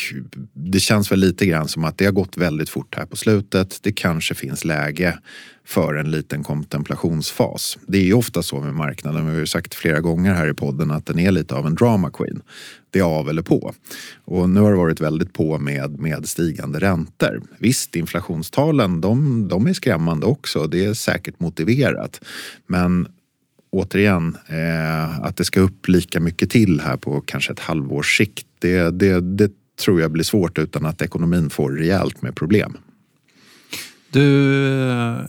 det 0.55 0.81
känns 0.81 1.13
väl 1.13 1.21
lite 1.21 1.47
grann 1.47 1.69
som 1.69 1.85
att 1.85 1.99
det 1.99 2.05
har 2.05 2.13
gått 2.13 2.37
väldigt 2.37 2.69
fort 2.69 2.95
här 2.97 3.07
på 3.07 3.17
slutet. 3.17 3.79
Det 3.83 3.93
kanske 3.93 4.35
finns 4.35 4.65
läge 4.65 5.19
för 5.65 5.95
en 5.95 6.11
liten 6.11 6.43
kontemplationsfas. 6.43 7.79
Det 7.87 7.99
är 7.99 8.03
ju 8.03 8.15
ofta 8.15 8.43
så 8.43 8.61
med 8.61 8.75
marknaden, 8.75 9.27
vi 9.27 9.33
har 9.33 9.41
ju 9.41 9.47
sagt 9.47 9.75
flera 9.75 10.01
gånger 10.01 10.35
här 10.35 10.51
i 10.51 10.55
podden 10.55 10.91
att 10.91 11.07
den 11.07 11.19
är 11.19 11.31
lite 11.31 11.55
av 11.55 11.67
en 11.67 11.75
drama 11.75 12.11
queen. 12.11 12.43
Det 12.91 12.99
är 12.99 13.03
av 13.03 13.29
eller 13.29 13.43
på. 13.43 13.75
Och 14.25 14.51
nu 14.51 14.61
har 14.61 14.71
det 14.71 14.77
varit 14.77 15.01
väldigt 15.01 15.33
på 15.33 15.59
med, 15.59 15.99
med 15.99 16.29
stigande 16.29 16.79
räntor. 16.79 17.43
Visst, 17.59 17.97
inflationstalen 17.97 19.01
de, 19.01 19.49
de 19.49 19.67
är 19.67 19.73
skrämmande 19.73 20.27
också, 20.27 20.67
det 20.67 20.85
är 20.85 20.95
säkert 20.95 21.41
motiverat. 21.41 22.21
Men 22.67 23.09
återigen, 23.71 24.37
eh, 24.47 25.21
att 25.21 25.37
det 25.37 25.45
ska 25.45 25.61
upp 25.61 25.89
lika 25.89 26.21
mycket 26.21 26.51
till 26.51 26.81
här 26.81 26.97
på 26.97 27.21
kanske 27.21 27.53
ett 27.53 27.61
halvårs 27.61 28.17
sikt, 28.17 28.47
det, 28.59 28.91
det, 28.91 29.21
det 29.21 29.53
tror 29.85 30.01
jag 30.01 30.11
blir 30.11 30.25
svårt 30.25 30.59
utan 30.59 30.87
att 30.87 31.03
ekonomin 31.03 31.51
får 31.51 31.71
rejält 31.71 32.23
med 32.23 32.35
problem. 32.35 32.77
Du, 34.13 34.65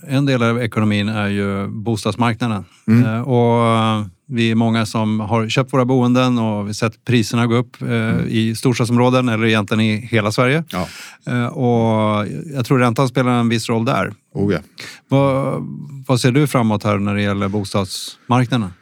en 0.07 0.25
del 0.25 0.43
av 0.43 0.61
ekonomin 0.61 1.09
är 1.09 1.27
ju 1.27 1.67
bostadsmarknaden. 1.67 2.65
Mm. 2.87 3.05
Eh, 3.05 3.21
och 3.21 4.05
vi 4.27 4.51
är 4.51 4.55
många 4.55 4.85
som 4.85 5.19
har 5.19 5.49
köpt 5.49 5.73
våra 5.73 5.85
boenden 5.85 6.39
och 6.39 6.69
vi 6.69 6.73
sett 6.73 7.05
priserna 7.05 7.47
gå 7.47 7.55
upp 7.55 7.81
eh, 7.81 7.87
mm. 7.87 8.27
i 8.27 8.55
storstadsområden 8.55 9.29
eller 9.29 9.45
egentligen 9.45 9.81
i 9.81 9.95
hela 9.95 10.31
Sverige. 10.31 10.63
Ja. 10.69 10.87
Eh, 11.27 11.45
och 11.45 12.27
jag 12.55 12.65
tror 12.65 12.79
räntan 12.79 13.07
spelar 13.07 13.31
en 13.31 13.49
viss 13.49 13.69
roll 13.69 13.85
där. 13.85 14.13
Oh 14.33 14.53
ja. 14.53 14.59
vad, 15.07 15.63
vad 16.07 16.19
ser 16.19 16.31
du 16.31 16.47
framåt 16.47 16.83
här 16.83 16.97
när 16.97 17.15
det 17.15 17.21
gäller 17.21 17.47
bostadsmarknaden? 17.47 18.73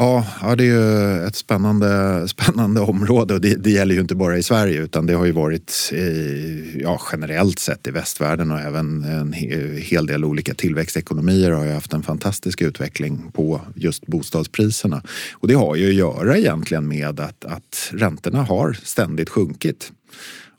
Ja, 0.00 0.26
ja, 0.42 0.56
det 0.56 0.64
är 0.64 0.66
ju 0.66 1.26
ett 1.26 1.36
spännande, 1.36 2.28
spännande 2.28 2.80
område 2.80 3.34
och 3.34 3.40
det, 3.40 3.54
det, 3.54 3.70
gäller 3.70 3.94
ju 3.94 4.00
inte 4.00 4.14
bara 4.14 4.38
i 4.38 4.42
Sverige 4.42 4.82
utan 4.82 5.06
det 5.06 5.14
har 5.14 5.24
ju 5.24 5.32
varit 5.32 5.90
i, 5.92 6.80
ja, 6.82 7.00
generellt 7.12 7.58
sett 7.58 7.86
i 7.86 7.90
västvärlden 7.90 8.50
och 8.50 8.60
även 8.60 9.04
en 9.04 9.32
hel 9.78 10.06
del 10.06 10.24
olika 10.24 10.54
tillväxtekonomier 10.54 11.50
har 11.50 11.64
ju 11.64 11.72
haft 11.72 11.92
en 11.92 12.02
fantastisk 12.02 12.62
utveckling 12.62 13.30
på 13.32 13.60
just 13.74 14.06
bostadspriserna. 14.06 15.02
Och 15.32 15.48
det 15.48 15.54
har 15.54 15.76
ju 15.76 15.88
att 15.88 15.94
göra 15.94 16.36
egentligen 16.36 16.88
med 16.88 17.20
att, 17.20 17.44
att 17.44 17.90
räntorna 17.92 18.42
har 18.42 18.72
ständigt 18.72 19.28
sjunkit. 19.28 19.92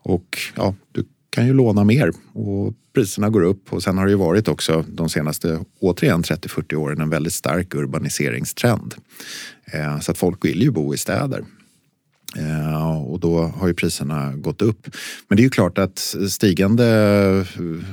Och 0.03 0.37
ja, 0.55 0.75
du 0.91 1.05
kan 1.39 1.47
ju 1.47 1.53
låna 1.53 1.83
mer 1.83 2.11
och 2.33 2.73
priserna 2.93 3.29
går 3.29 3.41
upp 3.41 3.73
och 3.73 3.83
sen 3.83 3.97
har 3.97 4.05
det 4.05 4.11
ju 4.11 4.17
varit 4.17 4.47
också 4.47 4.85
de 4.87 5.09
senaste 5.09 5.59
återigen 5.79 6.23
30-40 6.23 6.75
åren 6.75 7.01
en 7.01 7.09
väldigt 7.09 7.33
stark 7.33 7.75
urbaniseringstrend. 7.75 8.95
Eh, 9.65 9.99
så 9.99 10.11
att 10.11 10.17
folk 10.17 10.45
vill 10.45 10.61
ju 10.61 10.71
bo 10.71 10.93
i 10.93 10.97
städer. 10.97 11.43
Eh, 12.37 13.01
och 13.01 13.19
då 13.19 13.41
har 13.41 13.67
ju 13.67 13.73
priserna 13.73 14.33
gått 14.35 14.61
upp. 14.61 14.87
Men 15.27 15.35
det 15.35 15.41
är 15.41 15.43
ju 15.43 15.49
klart 15.49 15.77
att 15.77 16.15
stigande 16.29 17.45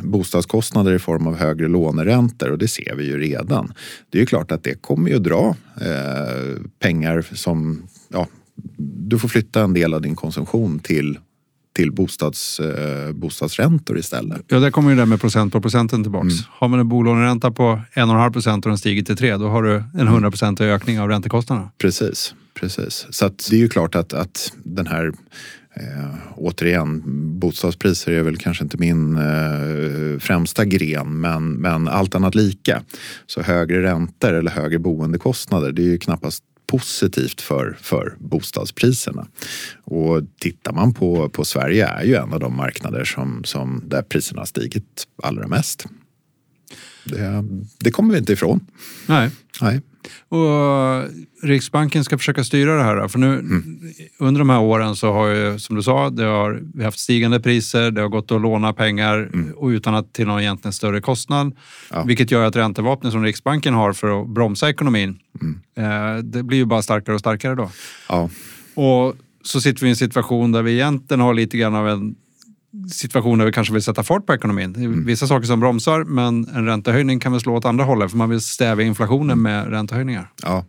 bostadskostnader 0.03 0.93
i 0.93 0.99
form 0.99 1.27
av 1.27 1.37
högre 1.37 1.69
låneräntor 1.69 2.51
och 2.51 2.59
det 2.59 2.69
ser 2.69 2.95
vi 2.95 3.05
ju 3.05 3.19
redan. 3.19 3.73
Det 4.11 4.19
är 4.19 4.21
ju 4.21 4.27
klart 4.27 4.53
att 4.53 4.65
det 4.65 4.75
kommer 4.75 5.11
ju 5.11 5.19
dra 5.19 5.57
eh, 5.81 6.63
pengar 6.79 7.27
som 7.33 7.83
ja, 8.09 8.29
du 9.09 9.19
får 9.19 9.29
flytta 9.29 9.63
en 9.63 9.75
del 9.75 9.95
av 9.95 10.03
din 10.03 10.17
konsumtion 10.17 10.79
till 10.79 11.19
till 11.77 11.93
bostads, 11.93 12.61
eh, 12.61 13.13
bostadsräntor 13.13 13.99
istället. 13.99 14.43
Ja, 14.49 14.59
där 14.59 14.71
kommer 14.71 14.91
ju 14.91 14.97
det 14.97 15.07
med 15.07 15.21
procent 15.21 15.53
på 15.53 15.61
procenten 15.61 16.03
tillbaks. 16.03 16.33
Mm. 16.33 16.45
Har 16.51 16.69
man 16.69 16.81
en 16.81 16.89
bolåneränta 16.89 17.51
på 17.51 17.81
1,5 17.93 18.33
procent 18.33 18.65
och 18.65 18.71
den 18.71 18.79
stiger 18.79 19.03
till 19.03 19.17
3, 19.17 19.37
då 19.37 19.49
har 19.49 19.63
du 19.63 19.75
en 19.75 20.07
100 20.07 20.31
procent 20.31 20.61
ökning 20.61 21.01
av 21.01 21.09
räntekostnaderna. 21.09 21.71
Precis, 21.79 22.35
precis. 22.61 23.07
Så 23.11 23.29
det 23.29 23.57
är 23.57 23.61
ju 23.61 23.69
klart 23.69 23.95
att, 23.95 24.13
att 24.13 24.53
den 24.65 24.87
här 24.87 25.13
Eh, 25.81 26.15
återigen, 26.37 27.03
bostadspriser 27.41 28.13
är 28.13 28.23
väl 28.23 28.37
kanske 28.37 28.65
inte 28.65 28.77
min 28.77 29.17
eh, 29.17 30.19
främsta 30.19 30.65
gren 30.65 31.21
men, 31.21 31.53
men 31.53 31.89
allt 31.89 32.15
annat 32.15 32.35
lika. 32.35 32.83
Så 33.27 33.43
högre 33.43 33.83
räntor 33.83 34.33
eller 34.33 34.51
högre 34.51 34.79
boendekostnader 34.79 35.73
det 35.73 35.83
är 35.83 35.87
ju 35.87 35.99
knappast 35.99 36.45
positivt 36.67 37.41
för, 37.41 37.79
för 37.81 38.17
bostadspriserna. 38.19 39.27
Och 39.85 40.23
tittar 40.39 40.73
man 40.73 40.95
på, 40.95 41.29
på 41.29 41.45
Sverige 41.45 41.87
är 41.87 42.05
ju 42.05 42.15
en 42.15 42.33
av 42.33 42.41
de 42.41 42.57
marknader 42.57 43.05
som, 43.05 43.45
som 43.45 43.83
där 43.87 44.03
priserna 44.03 44.41
har 44.41 44.47
stigit 44.47 45.07
allra 45.23 45.47
mest. 45.47 45.87
Det, 47.05 47.45
det 47.79 47.91
kommer 47.91 48.13
vi 48.13 48.19
inte 48.19 48.33
ifrån. 48.33 48.67
Nej. 49.07 49.31
Nej. 49.61 49.81
Och 50.29 50.39
Riksbanken 51.43 52.05
ska 52.05 52.19
försöka 52.19 52.45
styra 52.45 52.77
det 52.77 52.83
här. 52.83 53.09
För 53.09 53.19
nu, 53.19 53.27
mm. 53.27 53.81
Under 54.19 54.39
de 54.39 54.51
här 54.51 54.61
åren 54.61 54.97
så 54.97 55.13
har 55.13 55.27
ju, 55.27 55.59
som 55.59 55.77
du 55.77 55.83
sa, 55.83 56.11
det 56.11 56.25
har, 56.25 56.61
vi 56.75 56.85
haft 56.85 56.99
stigande 56.99 57.41
priser, 57.41 57.91
det 57.91 58.01
har 58.01 58.09
gått 58.09 58.33
att 58.33 58.41
låna 58.41 58.73
pengar 58.73 59.31
mm. 59.35 59.53
och 59.57 59.69
utan 59.69 59.95
att 59.95 60.13
till 60.13 60.27
någon 60.27 60.41
egentligen 60.41 60.73
större 60.73 61.01
kostnad. 61.01 61.57
Ja. 61.91 62.03
Vilket 62.03 62.31
gör 62.31 62.45
att 62.45 62.57
räntevapnet 62.57 63.13
som 63.13 63.25
Riksbanken 63.25 63.75
har 63.75 63.93
för 63.93 64.23
att 64.23 64.29
bromsa 64.29 64.71
ekonomin, 64.71 65.19
mm. 65.41 66.17
eh, 66.17 66.23
det 66.23 66.43
blir 66.43 66.59
ju 66.59 66.65
bara 66.65 66.83
starkare 66.83 67.15
och 67.15 67.21
starkare 67.21 67.55
då. 67.55 67.71
Ja. 68.09 68.31
Och 68.75 69.17
så 69.43 69.61
sitter 69.61 69.81
vi 69.81 69.87
i 69.87 69.91
en 69.91 69.97
situation 69.97 70.53
där 70.53 70.63
vi 70.63 70.73
egentligen 70.73 71.21
har 71.21 71.35
lite 71.35 71.57
grann 71.57 71.75
av 71.75 71.89
en 71.89 72.15
situation 72.93 73.39
där 73.39 73.47
vi 73.47 73.53
kanske 73.53 73.73
vill 73.73 73.83
sätta 73.83 74.03
fart 74.03 74.27
på 74.27 74.35
ekonomin. 74.35 74.75
Mm. 74.77 75.05
Vissa 75.05 75.27
saker 75.27 75.47
som 75.47 75.61
bromsar, 75.61 76.05
men 76.05 76.49
en 76.49 76.67
räntehöjning 76.67 77.21
kan 77.21 77.33
väl 77.33 77.41
slå 77.41 77.57
åt 77.57 77.65
andra 77.65 77.85
hållet 77.85 78.11
för 78.11 78.19
man 78.19 78.31
vill 78.31 78.41
stävja 78.41 78.87
inflationen 78.87 79.43
med 79.43 79.71
räntehöjningar. 79.71 80.31
Ja, 80.43 80.65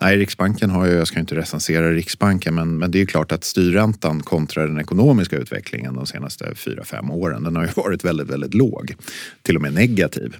nej, 0.00 0.16
Riksbanken 0.16 0.70
har 0.70 0.86
ju, 0.86 0.92
jag 0.92 1.06
ska 1.06 1.20
inte 1.20 1.34
recensera 1.34 1.92
Riksbanken, 1.92 2.54
men, 2.54 2.78
men 2.78 2.90
det 2.90 3.00
är 3.00 3.06
klart 3.06 3.32
att 3.32 3.44
styrräntan 3.44 4.22
kontra 4.22 4.66
den 4.66 4.80
ekonomiska 4.80 5.36
utvecklingen 5.36 5.94
de 5.94 6.06
senaste 6.06 6.54
fyra 6.54 6.84
fem 6.84 7.10
åren, 7.10 7.42
den 7.42 7.56
har 7.56 7.62
ju 7.62 7.70
varit 7.76 8.04
väldigt, 8.04 8.30
väldigt 8.30 8.54
låg. 8.54 8.94
Till 9.42 9.56
och 9.56 9.62
med 9.62 9.74
negativ. 9.74 10.36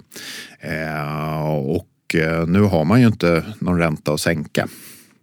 Eh, 0.59 1.57
och 1.57 2.15
eh, 2.15 2.47
nu 2.47 2.61
har 2.61 2.85
man 2.85 3.01
ju 3.01 3.07
inte 3.07 3.43
någon 3.59 3.77
ränta 3.77 4.13
att 4.13 4.21
sänka 4.21 4.67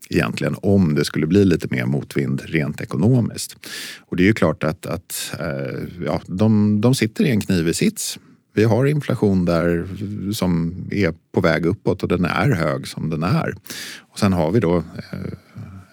egentligen 0.08 0.56
om 0.62 0.94
det 0.94 1.04
skulle 1.04 1.26
bli 1.26 1.44
lite 1.44 1.68
mer 1.70 1.86
motvind 1.86 2.42
rent 2.44 2.80
ekonomiskt. 2.80 3.56
Och 4.00 4.16
det 4.16 4.22
är 4.22 4.26
ju 4.26 4.32
klart 4.32 4.64
att, 4.64 4.86
att 4.86 5.34
eh, 5.40 6.04
ja, 6.04 6.20
de, 6.26 6.80
de 6.80 6.94
sitter 6.94 7.24
i 7.24 7.30
en 7.30 7.40
knivig 7.40 7.76
sits. 7.76 8.18
Vi 8.54 8.64
har 8.64 8.86
inflation 8.86 9.44
där 9.44 9.88
som 10.32 10.74
är 10.90 11.14
på 11.32 11.40
väg 11.40 11.66
uppåt 11.66 12.02
och 12.02 12.08
den 12.08 12.24
är 12.24 12.50
hög 12.50 12.88
som 12.88 13.10
den 13.10 13.22
är. 13.22 13.54
Och 14.00 14.18
sen 14.18 14.32
har 14.32 14.50
vi 14.50 14.60
då 14.60 14.76
eh, 14.76 15.32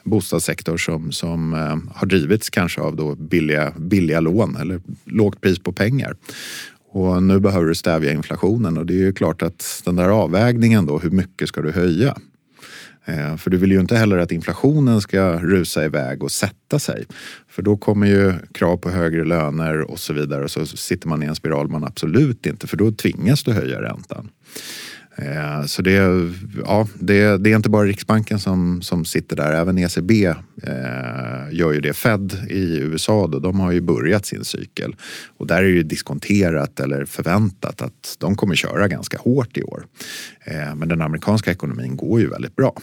bostadssektor 0.03 0.77
som, 0.77 1.11
som 1.11 1.53
eh, 1.53 1.95
har 1.95 2.07
drivits 2.07 2.49
kanske 2.49 2.81
av 2.81 2.95
då 2.95 3.15
billiga, 3.15 3.73
billiga 3.77 4.19
lån 4.19 4.55
eller 4.55 4.81
lågt 5.05 5.41
pris 5.41 5.59
på 5.59 5.71
pengar. 5.71 6.15
Och 6.91 7.23
nu 7.23 7.39
behöver 7.39 7.67
du 7.67 7.75
stävja 7.75 8.11
inflationen 8.11 8.77
och 8.77 8.85
det 8.85 8.93
är 8.93 9.05
ju 9.05 9.13
klart 9.13 9.41
att 9.41 9.81
den 9.85 9.95
där 9.95 10.09
avvägningen 10.09 10.85
då, 10.85 10.99
hur 10.99 11.09
mycket 11.09 11.47
ska 11.47 11.61
du 11.61 11.71
höja? 11.71 12.17
Eh, 13.05 13.37
för 13.37 13.49
du 13.49 13.57
vill 13.57 13.71
ju 13.71 13.79
inte 13.79 13.97
heller 13.97 14.17
att 14.17 14.31
inflationen 14.31 15.01
ska 15.01 15.39
rusa 15.39 15.85
iväg 15.85 16.23
och 16.23 16.31
sätta 16.31 16.79
sig. 16.79 17.05
För 17.47 17.61
då 17.61 17.77
kommer 17.77 18.07
ju 18.07 18.33
krav 18.53 18.77
på 18.77 18.89
högre 18.89 19.25
löner 19.25 19.91
och 19.91 19.99
så 19.99 20.13
vidare 20.13 20.43
och 20.43 20.51
så 20.51 20.65
sitter 20.65 21.07
man 21.07 21.23
i 21.23 21.25
en 21.25 21.35
spiral 21.35 21.67
man 21.67 21.83
absolut 21.83 22.45
inte, 22.45 22.67
för 22.67 22.77
då 22.77 22.91
tvingas 22.91 23.43
du 23.43 23.51
höja 23.51 23.81
räntan. 23.81 24.29
Eh, 25.17 25.65
så 25.65 25.81
det, 25.81 25.91
ja, 26.65 26.87
det, 26.99 27.37
det, 27.37 27.51
är 27.51 27.55
inte 27.55 27.69
bara 27.69 27.85
Riksbanken 27.85 28.39
som, 28.39 28.81
som 28.81 29.05
sitter 29.05 29.35
där, 29.35 29.53
även 29.53 29.77
ECB 29.77 30.25
eh, 30.25 30.33
gör 31.51 31.71
ju 31.71 31.81
det. 31.81 31.93
Fed 31.93 32.47
i 32.49 32.77
USA 32.77 33.27
då, 33.27 33.39
de 33.39 33.59
har 33.59 33.71
ju 33.71 33.81
börjat 33.81 34.25
sin 34.25 34.43
cykel 34.43 34.95
och 35.37 35.47
där 35.47 35.63
är 35.63 35.75
det 35.75 35.83
diskonterat 35.83 36.79
eller 36.79 37.05
förväntat 37.05 37.81
att 37.81 38.15
de 38.19 38.35
kommer 38.35 38.55
köra 38.55 38.87
ganska 38.87 39.17
hårt 39.17 39.57
i 39.57 39.63
år. 39.63 39.85
Eh, 40.43 40.75
men 40.75 40.89
den 40.89 41.01
amerikanska 41.01 41.51
ekonomin 41.51 41.95
går 41.95 42.19
ju 42.19 42.27
väldigt 42.27 42.55
bra. 42.55 42.73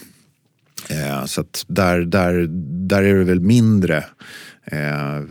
Eh, 0.89 1.25
så 1.25 1.41
att 1.41 1.65
där, 1.67 1.99
där, 1.99 2.47
där 2.87 3.03
är 3.03 3.15
det 3.15 3.23
väl 3.23 3.39
mindre 3.39 3.97
eh, 4.65 5.21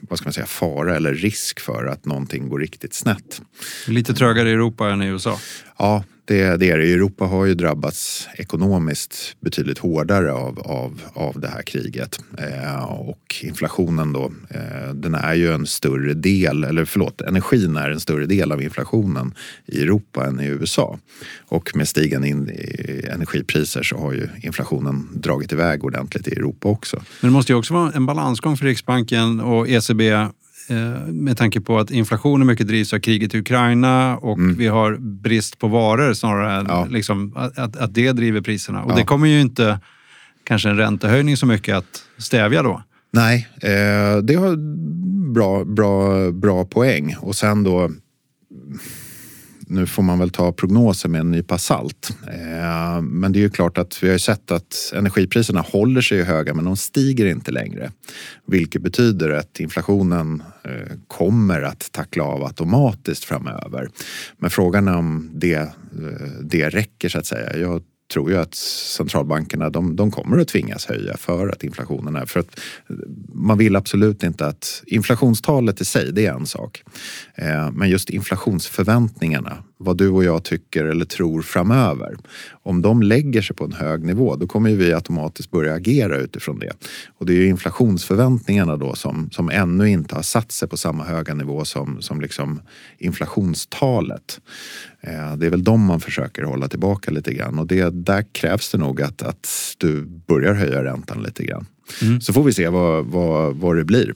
vad 0.00 0.18
ska 0.18 0.26
man 0.26 0.32
säga, 0.32 0.46
fara 0.46 0.96
eller 0.96 1.14
risk 1.14 1.60
för 1.60 1.86
att 1.86 2.04
någonting 2.04 2.48
går 2.48 2.58
riktigt 2.58 2.94
snett. 2.94 3.42
Lite 3.86 4.14
trögare 4.14 4.48
i 4.48 4.52
Europa 4.52 4.90
än 4.90 5.02
i 5.02 5.06
USA? 5.06 5.38
Ja, 5.78 6.04
det, 6.24 6.56
det 6.56 6.70
är 6.70 6.78
det. 6.78 6.92
Europa 6.92 7.24
har 7.24 7.44
ju 7.44 7.54
drabbats 7.54 8.28
ekonomiskt 8.34 9.36
betydligt 9.40 9.78
hårdare 9.78 10.32
av, 10.32 10.58
av, 10.58 11.02
av 11.14 11.40
det 11.40 11.48
här 11.48 11.62
kriget. 11.62 12.18
Eh, 12.38 12.84
och 12.84 13.34
inflationen 13.42 14.12
då, 14.12 14.32
eh, 14.50 14.94
den 14.94 15.14
är 15.14 15.34
ju 15.34 15.52
en 15.52 15.66
större 15.66 16.14
del, 16.14 16.64
eller 16.64 16.84
förlåt, 16.84 17.20
energin 17.20 17.76
är 17.76 17.90
en 17.90 18.00
större 18.00 18.26
del 18.26 18.52
av 18.52 18.62
inflationen 18.62 19.34
i 19.66 19.82
Europa 19.82 20.26
än 20.26 20.40
i 20.40 20.46
USA. 20.46 20.98
Och 21.48 21.76
med 21.76 21.88
stigande 21.88 22.28
in, 22.28 22.48
eh, 22.48 23.14
energipriser 23.14 23.82
så 23.82 23.96
har 23.96 24.12
ju 24.12 24.28
inflationen 24.42 25.08
dragit 25.14 25.52
iväg 25.52 25.84
ordentligt 25.84 26.28
i 26.28 26.32
Europa 26.32 26.68
också. 26.68 26.96
Men 26.96 27.30
det 27.30 27.32
måste 27.32 27.52
ju 27.52 27.58
också 27.58 27.74
vara 27.74 27.92
en 27.92 28.06
balansgång 28.06 28.56
för 28.56 28.66
Riksbanken 28.66 29.40
och 29.40 29.68
ECB 29.68 30.28
med 31.08 31.36
tanke 31.36 31.60
på 31.60 31.78
att 31.78 31.90
inflationen 31.90 32.46
mycket 32.46 32.68
drivs 32.68 32.92
av 32.92 32.98
kriget 32.98 33.34
i 33.34 33.38
Ukraina 33.38 34.16
och 34.16 34.38
mm. 34.38 34.56
vi 34.56 34.66
har 34.66 34.96
brist 34.96 35.58
på 35.58 35.68
varor 35.68 36.14
snarare 36.14 36.64
ja. 36.68 36.86
liksom, 36.90 37.32
att, 37.36 37.76
att 37.76 37.94
det 37.94 38.12
driver 38.12 38.40
priserna. 38.40 38.82
Och 38.82 38.92
ja. 38.92 38.96
det 38.96 39.04
kommer 39.04 39.26
ju 39.26 39.40
inte 39.40 39.80
kanske 40.44 40.68
en 40.68 40.76
räntehöjning 40.76 41.36
så 41.36 41.46
mycket 41.46 41.76
att 41.76 42.02
stävja 42.18 42.62
då. 42.62 42.82
Nej, 43.12 43.48
eh, 43.62 44.18
det 44.22 44.34
har 44.34 44.56
bra, 45.32 45.64
bra, 45.64 46.30
bra 46.30 46.64
poäng. 46.64 47.16
Och 47.20 47.36
sen 47.36 47.64
då 47.64 47.90
nu 49.66 49.86
får 49.86 50.02
man 50.02 50.18
väl 50.18 50.30
ta 50.30 50.52
prognoser 50.52 51.08
med 51.08 51.20
en 51.20 51.30
nypa 51.30 51.58
salt. 51.58 52.16
Eh, 52.28 53.02
men 53.02 53.32
det 53.32 53.38
är 53.38 53.40
ju 53.40 53.50
klart 53.50 53.78
att 53.78 54.02
vi 54.02 54.10
har 54.10 54.18
sett 54.18 54.50
att 54.50 54.92
energipriserna 54.94 55.60
håller 55.60 56.00
sig 56.00 56.22
höga 56.22 56.54
men 56.54 56.64
de 56.64 56.76
stiger 56.76 57.26
inte 57.26 57.50
längre. 57.50 57.92
Vilket 58.46 58.82
betyder 58.82 59.30
att 59.30 59.60
inflationen 59.60 60.42
eh, 60.64 60.96
kommer 61.06 61.62
att 61.62 61.92
tackla 61.92 62.24
av 62.24 62.44
automatiskt 62.44 63.24
framöver. 63.24 63.88
Men 64.38 64.50
frågan 64.50 64.88
är 64.88 64.96
om 64.96 65.30
det, 65.34 65.54
eh, 65.54 65.68
det 66.42 66.68
räcker 66.68 67.08
så 67.08 67.18
att 67.18 67.26
säga. 67.26 67.56
Jag 67.56 67.82
tror 68.12 68.30
ju 68.30 68.36
att 68.36 68.54
centralbankerna 68.54 69.70
de, 69.70 69.96
de 69.96 70.10
kommer 70.10 70.38
att 70.38 70.48
tvingas 70.48 70.86
höja 70.86 71.16
för 71.16 71.48
att 71.48 71.64
inflationen 71.64 72.16
är... 72.16 72.26
För 72.26 72.40
att 72.40 72.60
man 73.34 73.58
vill 73.58 73.76
absolut 73.76 74.22
inte 74.22 74.46
att... 74.46 74.82
Inflationstalet 74.86 75.80
i 75.80 75.84
sig, 75.84 76.12
det 76.12 76.26
är 76.26 76.32
en 76.32 76.46
sak. 76.46 76.82
Eh, 77.34 77.70
men 77.72 77.88
just 77.88 78.10
inflationsförväntningarna, 78.10 79.64
vad 79.84 79.96
du 79.96 80.08
och 80.08 80.24
jag 80.24 80.44
tycker 80.44 80.84
eller 80.84 81.04
tror 81.04 81.42
framöver. 81.42 82.16
Om 82.62 82.82
de 82.82 83.02
lägger 83.02 83.42
sig 83.42 83.56
på 83.56 83.64
en 83.64 83.72
hög 83.72 84.04
nivå, 84.04 84.36
då 84.36 84.46
kommer 84.46 84.70
vi 84.70 84.92
automatiskt 84.94 85.50
börja 85.50 85.74
agera 85.74 86.16
utifrån 86.16 86.58
det. 86.58 86.72
Och 87.18 87.26
det 87.26 87.32
är 87.32 87.36
ju 87.36 87.46
inflationsförväntningarna 87.46 88.76
då 88.76 88.94
som, 88.94 89.30
som 89.30 89.50
ännu 89.50 89.90
inte 89.90 90.14
har 90.14 90.22
satt 90.22 90.52
sig 90.52 90.68
på 90.68 90.76
samma 90.76 91.04
höga 91.04 91.34
nivå 91.34 91.64
som, 91.64 92.02
som 92.02 92.20
liksom 92.20 92.60
inflationstalet. 92.98 94.40
Eh, 95.00 95.36
det 95.36 95.46
är 95.46 95.50
väl 95.50 95.64
de 95.64 95.84
man 95.84 96.00
försöker 96.00 96.42
hålla 96.42 96.68
tillbaka 96.68 97.10
lite 97.10 97.34
grann 97.34 97.58
och 97.58 97.66
det, 97.66 97.90
där 97.90 98.24
krävs 98.32 98.72
det 98.72 98.78
nog 98.78 99.02
att, 99.02 99.22
att 99.22 99.48
du 99.78 100.04
börjar 100.04 100.54
höja 100.54 100.84
räntan 100.84 101.22
lite 101.22 101.44
grann. 101.44 101.66
Mm. 102.02 102.20
Så 102.20 102.32
får 102.32 102.42
vi 102.42 102.52
se 102.52 102.68
vad, 102.68 103.04
vad, 103.06 103.56
vad 103.56 103.76
det 103.76 103.84
blir. 103.84 104.12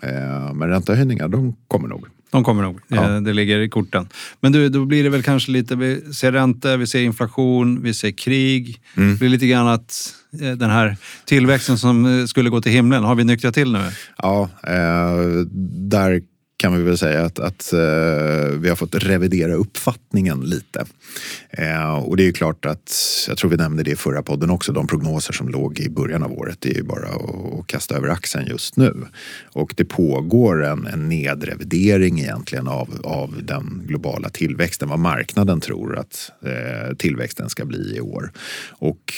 Eh, 0.00 0.54
men 0.54 0.68
räntehöjningar, 0.68 1.28
de 1.28 1.56
kommer 1.68 1.88
nog. 1.88 2.06
De 2.32 2.44
kommer 2.44 2.62
nog. 2.62 2.80
Ja. 2.88 3.20
Det 3.20 3.32
ligger 3.32 3.58
i 3.58 3.68
korten. 3.68 4.08
Men 4.40 4.52
du, 4.52 4.68
då 4.68 4.84
blir 4.84 5.04
det 5.04 5.10
väl 5.10 5.22
kanske 5.22 5.50
lite, 5.50 5.76
vi 5.76 6.14
ser 6.14 6.32
räntor, 6.32 6.76
vi 6.76 6.86
ser 6.86 7.02
inflation, 7.02 7.82
vi 7.82 7.94
ser 7.94 8.10
krig. 8.10 8.80
Mm. 8.96 9.12
Det 9.12 9.18
blir 9.18 9.28
lite 9.28 9.46
grann 9.46 9.68
att 9.68 10.14
eh, 10.40 10.52
den 10.52 10.70
här 10.70 10.96
tillväxten 11.24 11.78
som 11.78 12.28
skulle 12.28 12.50
gå 12.50 12.60
till 12.60 12.72
himlen, 12.72 13.04
har 13.04 13.14
vi 13.14 13.24
nyktrat 13.24 13.54
till 13.54 13.72
nu? 13.72 13.90
Ja, 14.18 14.50
eh, 14.62 15.46
där 15.90 16.22
kan 16.62 16.76
vi 16.76 16.82
väl 16.82 16.98
säga 16.98 17.24
att, 17.24 17.38
att 17.38 17.70
uh, 17.74 18.58
vi 18.58 18.68
har 18.68 18.76
fått 18.76 18.94
revidera 18.94 19.54
uppfattningen 19.54 20.40
lite. 20.40 20.84
Uh, 21.58 21.94
och 21.94 22.16
det 22.16 22.22
är 22.22 22.24
ju 22.24 22.32
klart 22.32 22.64
att, 22.64 22.94
jag 23.28 23.38
tror 23.38 23.50
vi 23.50 23.56
nämnde 23.56 23.82
det 23.82 23.90
i 23.90 23.96
förra 23.96 24.22
podden 24.22 24.50
också, 24.50 24.72
de 24.72 24.86
prognoser 24.86 25.32
som 25.32 25.48
låg 25.48 25.80
i 25.80 25.90
början 25.90 26.22
av 26.22 26.32
året, 26.32 26.58
det 26.60 26.70
är 26.70 26.74
ju 26.74 26.82
bara 26.82 27.08
att, 27.08 27.58
att 27.60 27.66
kasta 27.66 27.96
över 27.96 28.08
axeln 28.08 28.46
just 28.46 28.76
nu. 28.76 29.06
Och 29.52 29.74
det 29.76 29.84
pågår 29.84 30.64
en, 30.64 30.86
en 30.86 31.08
nedrevidering 31.08 32.20
egentligen 32.20 32.68
av, 32.68 33.00
av 33.04 33.42
den 33.42 33.82
globala 33.86 34.28
tillväxten, 34.28 34.88
vad 34.88 34.98
marknaden 34.98 35.60
tror 35.60 35.98
att 35.98 36.32
uh, 36.46 36.96
tillväxten 36.96 37.48
ska 37.48 37.64
bli 37.64 37.96
i 37.96 38.00
år. 38.00 38.32
Och 38.68 39.12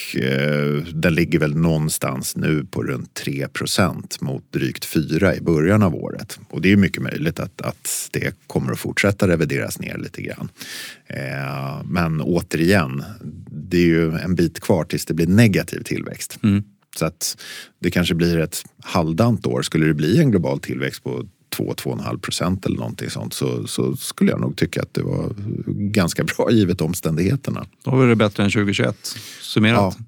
den 0.92 1.14
ligger 1.14 1.38
väl 1.38 1.56
någonstans 1.56 2.36
nu 2.36 2.66
på 2.70 2.82
runt 2.82 3.14
3 3.14 3.48
procent 3.48 4.20
mot 4.20 4.52
drygt 4.52 4.84
4 4.84 5.36
i 5.36 5.40
början 5.40 5.82
av 5.82 5.94
året. 5.94 6.38
Och 6.50 6.60
det 6.60 6.72
är 6.72 6.76
mycket 6.76 7.02
möjligt 7.02 7.33
möjligt 7.38 7.60
att, 7.60 7.66
att 7.66 8.08
det 8.12 8.34
kommer 8.46 8.72
att 8.72 8.78
fortsätta 8.78 9.28
revideras 9.28 9.78
ner 9.78 9.98
lite 9.98 10.22
grann. 10.22 10.48
Eh, 11.06 11.82
men 11.84 12.20
återigen, 12.20 13.04
det 13.70 13.76
är 13.76 13.86
ju 13.86 14.12
en 14.18 14.34
bit 14.34 14.60
kvar 14.60 14.84
tills 14.84 15.06
det 15.06 15.14
blir 15.14 15.26
negativ 15.26 15.82
tillväxt. 15.82 16.38
Mm. 16.42 16.62
Så 16.96 17.06
att 17.06 17.36
det 17.80 17.90
kanske 17.90 18.14
blir 18.14 18.38
ett 18.38 18.64
halvdant 18.84 19.46
år. 19.46 19.62
Skulle 19.62 19.86
det 19.86 19.94
bli 19.94 20.20
en 20.20 20.30
global 20.30 20.60
tillväxt 20.60 21.02
på 21.02 21.24
2-2,5 21.56 22.18
procent 22.18 22.66
eller 22.66 22.76
någonting 22.76 23.10
sånt 23.10 23.34
så, 23.34 23.66
så, 23.66 23.96
skulle 23.96 24.30
jag 24.30 24.40
nog 24.40 24.56
tycka 24.56 24.82
att 24.82 24.94
det 24.94 25.02
var 25.02 25.34
ganka 25.92 26.24
bra 26.24 26.50
givet 26.50 26.80
omständigheterna. 26.80 27.66
Då 27.84 27.90
var 27.90 28.06
det 28.06 28.16
bättre 28.16 28.44
än 28.44 28.50
2021 28.50 28.96
summerat. 29.40 29.96
Ja. 29.98 30.04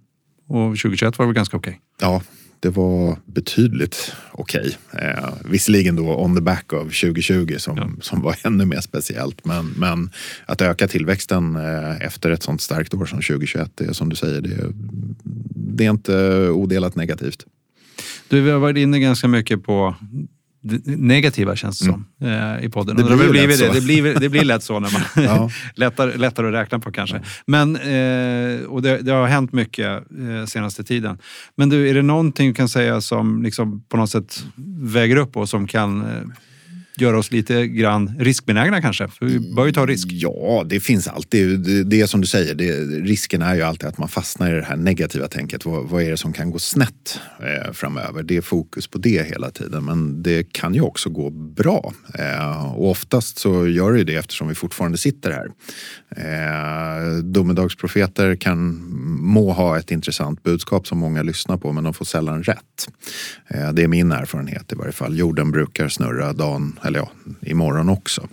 Och 0.48 0.78
2021 0.78 1.18
var 1.18 1.26
väl 1.26 1.34
ganska 1.34 1.56
okej? 1.56 1.80
Okay. 1.98 2.08
Ja, 2.08 2.22
det 2.60 2.68
var 2.68 3.18
betydligt 3.26 4.12
okej. 4.32 4.76
Okay. 4.92 5.08
Eh, 5.08 5.28
visserligen 5.44 5.96
då 5.96 6.16
on 6.16 6.34
the 6.34 6.42
back 6.42 6.72
of 6.72 7.00
2020 7.00 7.56
som, 7.58 7.76
ja. 7.76 7.88
som 8.00 8.22
var 8.22 8.36
ännu 8.44 8.64
mer 8.64 8.80
speciellt. 8.80 9.44
Men, 9.44 9.66
men 9.66 10.10
att 10.46 10.60
öka 10.60 10.88
tillväxten 10.88 11.56
eh, 11.56 12.06
efter 12.06 12.30
ett 12.30 12.42
sånt 12.42 12.60
starkt 12.60 12.94
år 12.94 13.06
som 13.06 13.18
2021, 13.18 13.70
det 13.74 13.84
är 13.84 13.92
som 13.92 14.08
du 14.08 14.16
säger, 14.16 14.40
det, 14.40 14.72
det 15.54 15.86
är 15.86 15.90
inte 15.90 16.48
odelat 16.48 16.96
negativt. 16.96 17.46
Du, 18.28 18.40
vi 18.40 18.50
har 18.50 18.58
varit 18.58 18.76
inne 18.76 18.98
ganska 19.00 19.28
mycket 19.28 19.64
på 19.64 19.94
negativa 20.84 21.56
känns 21.56 21.78
det 21.78 21.84
som 21.84 22.06
mm. 22.20 22.64
i 22.64 22.68
podden. 22.68 22.96
Det 22.96 23.04
blir, 23.04 23.16
det, 23.16 23.30
blir 23.30 23.48
det. 23.48 23.72
Det, 23.72 23.80
blir, 23.80 24.20
det 24.20 24.28
blir 24.28 24.44
lätt 24.44 24.62
så 24.62 24.80
när 24.80 24.92
man 24.92 25.02
ja. 25.24 25.50
lättare, 25.74 26.16
lättare 26.16 26.46
att 26.46 26.54
räkna 26.54 26.78
på 26.78 26.92
kanske. 26.92 27.20
Men, 27.46 27.76
eh, 27.76 28.64
och 28.66 28.82
det, 28.82 28.98
det, 28.98 29.12
har 29.12 29.26
hänt 29.26 29.52
mycket 29.52 29.86
eh, 29.86 30.46
senaste 30.46 30.84
tiden. 30.84 31.18
Men 31.56 31.68
du, 31.68 31.88
är 31.88 31.94
det 31.94 32.02
någonting 32.02 32.48
du 32.48 32.54
kan 32.54 32.68
säga 32.68 33.00
som 33.00 33.42
liksom 33.42 33.80
på 33.88 33.96
något 33.96 34.10
sätt 34.10 34.44
väger 34.80 35.16
upp 35.16 35.36
och 35.36 35.48
som 35.48 35.66
kan 35.66 36.04
göra 36.98 37.18
oss 37.18 37.32
lite 37.32 37.66
grann 37.66 38.16
riskbenägna 38.18 38.82
kanske? 38.82 39.08
För 39.08 39.26
vi 39.26 39.54
bör 39.54 39.66
ju 39.66 39.72
ta 39.72 39.86
risk. 39.86 40.08
Ja, 40.10 40.64
det 40.66 40.80
finns 40.80 41.08
alltid. 41.08 41.60
Det, 41.60 41.84
det 41.84 42.00
är 42.00 42.06
som 42.06 42.20
du 42.20 42.26
säger, 42.26 42.54
det, 42.54 42.72
risken 42.86 43.42
är 43.42 43.54
ju 43.54 43.62
alltid 43.62 43.88
att 43.88 43.98
man 43.98 44.08
fastnar 44.08 44.52
i 44.52 44.54
det 44.54 44.64
här 44.64 44.76
negativa 44.76 45.28
tänket. 45.28 45.64
Vad, 45.64 45.88
vad 45.88 46.02
är 46.02 46.10
det 46.10 46.16
som 46.16 46.32
kan 46.32 46.50
gå 46.50 46.58
snett 46.58 47.20
eh, 47.40 47.72
framöver? 47.72 48.22
Det 48.22 48.36
är 48.36 48.40
fokus 48.40 48.86
på 48.86 48.98
det 48.98 49.26
hela 49.28 49.50
tiden. 49.50 49.84
Men 49.84 50.22
det 50.22 50.52
kan 50.52 50.74
ju 50.74 50.80
också 50.80 51.10
gå 51.10 51.30
bra. 51.30 51.92
Eh, 52.14 52.74
och 52.74 52.90
oftast 52.90 53.38
så 53.38 53.68
gör 53.68 53.92
det 53.92 53.98
ju 53.98 54.04
det 54.04 54.14
eftersom 54.14 54.48
vi 54.48 54.54
fortfarande 54.54 54.98
sitter 54.98 55.30
här. 55.30 55.50
Eh, 56.16 57.18
domedagsprofeter 57.18 58.36
kan 58.36 58.82
må 59.20 59.52
ha 59.52 59.78
ett 59.78 59.90
intressant 59.90 60.42
budskap 60.42 60.86
som 60.86 60.98
många 60.98 61.22
lyssnar 61.22 61.56
på 61.56 61.72
men 61.72 61.84
de 61.84 61.94
får 61.94 62.04
sällan 62.04 62.42
rätt. 62.42 62.88
Eh, 63.48 63.72
det 63.72 63.82
är 63.82 63.88
min 63.88 64.12
erfarenhet 64.12 64.72
i 64.72 64.74
varje 64.74 64.92
fall. 64.92 65.18
Jorden 65.18 65.50
brukar 65.50 65.88
snurra 65.88 66.32
dagen 66.32 66.78
eller 66.86 66.98
ja, 66.98 67.10
imorgon 67.40 67.88
också. 67.88 68.28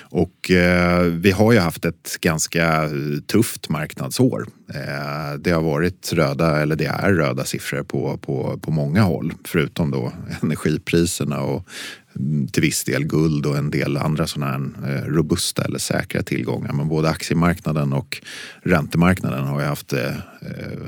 Och 0.00 0.50
eh, 0.50 1.02
vi 1.02 1.30
har 1.30 1.52
ju 1.52 1.58
haft 1.58 1.84
ett 1.84 2.16
ganska 2.20 2.84
eh, 2.84 2.90
tufft 3.26 3.68
marknadsår. 3.68 4.46
Eh, 4.74 5.38
det 5.38 5.50
har 5.50 5.62
varit 5.62 6.12
röda, 6.12 6.60
eller 6.60 6.76
det 6.76 6.86
är 6.86 7.12
röda 7.12 7.44
siffror 7.44 7.82
på, 7.82 8.16
på, 8.16 8.58
på 8.62 8.70
många 8.70 9.02
håll. 9.02 9.32
Förutom 9.44 9.90
då 9.90 10.12
energipriserna 10.42 11.40
och 11.40 11.68
mm, 12.16 12.48
till 12.48 12.62
viss 12.62 12.84
del 12.84 13.04
guld 13.04 13.46
och 13.46 13.56
en 13.56 13.70
del 13.70 13.96
andra 13.96 14.26
sådana 14.26 14.52
här 14.52 14.96
eh, 14.96 15.04
robusta 15.04 15.64
eller 15.64 15.78
säkra 15.78 16.22
tillgångar. 16.22 16.72
Men 16.72 16.88
både 16.88 17.08
aktiemarknaden 17.08 17.92
och 17.92 18.22
räntemarknaden 18.62 19.44
har 19.44 19.60
ju 19.60 19.66
haft 19.66 19.88
det 19.88 20.22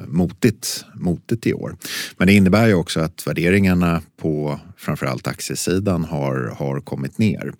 motigt, 0.08 0.84
motigt 0.94 1.46
i 1.46 1.54
år. 1.54 1.76
Men 2.16 2.26
det 2.26 2.32
innebär 2.32 2.66
ju 2.66 2.74
också 2.74 3.00
att 3.00 3.26
värderingarna 3.26 4.02
på 4.20 4.60
framförallt 4.80 5.26
aktiesidan 5.26 6.04
har, 6.04 6.54
har 6.58 6.80
kommit 6.80 7.18
ner. 7.18 7.52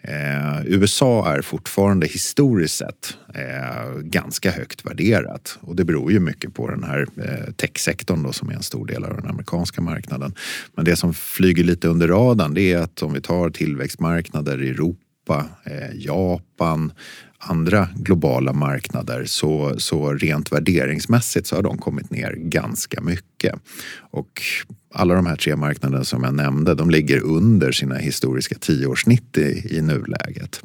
Eh, 0.00 0.66
USA 0.66 1.32
är 1.32 1.42
fortfarande 1.42 2.06
historiskt 2.06 2.76
sett 2.76 3.16
eh, 3.34 3.98
ganska 4.00 4.50
högt 4.50 4.86
värderat 4.86 5.58
och 5.60 5.76
det 5.76 5.84
beror 5.84 6.12
ju 6.12 6.20
mycket 6.20 6.54
på 6.54 6.70
den 6.70 6.84
här 6.84 7.06
eh, 7.16 7.52
techsektorn 7.52 8.22
då, 8.22 8.32
som 8.32 8.48
är 8.48 8.54
en 8.54 8.62
stor 8.62 8.86
del 8.86 9.04
av 9.04 9.16
den 9.16 9.26
amerikanska 9.26 9.80
marknaden. 9.80 10.34
Men 10.74 10.84
det 10.84 10.96
som 10.96 11.14
flyger 11.14 11.64
lite 11.64 11.88
under 11.88 12.08
radarn 12.08 12.54
det 12.54 12.72
är 12.72 12.78
att 12.78 13.02
om 13.02 13.12
vi 13.12 13.20
tar 13.20 13.50
tillväxtmarknader 13.50 14.62
i 14.62 14.68
Europa, 14.68 15.46
eh, 15.64 15.94
Japan, 15.94 16.92
andra 17.38 17.88
globala 17.96 18.52
marknader 18.52 19.24
så, 19.24 19.74
så 19.78 20.12
rent 20.12 20.52
värderingsmässigt 20.52 21.46
så 21.46 21.56
har 21.56 21.62
de 21.62 21.78
kommit 21.78 22.10
ner 22.10 22.32
ganska 22.32 23.00
mycket. 23.00 23.54
Och 24.10 24.42
alla 24.96 25.14
de 25.14 25.26
här 25.26 25.36
tre 25.36 25.56
marknaderna 25.56 26.04
som 26.04 26.24
jag 26.24 26.34
nämnde, 26.34 26.74
de 26.74 26.90
ligger 26.90 27.20
under 27.20 27.72
sina 27.72 27.94
historiska 27.94 28.54
tioårssnitt 28.60 29.38
i, 29.38 29.76
i 29.76 29.82
nuläget. 29.82 30.60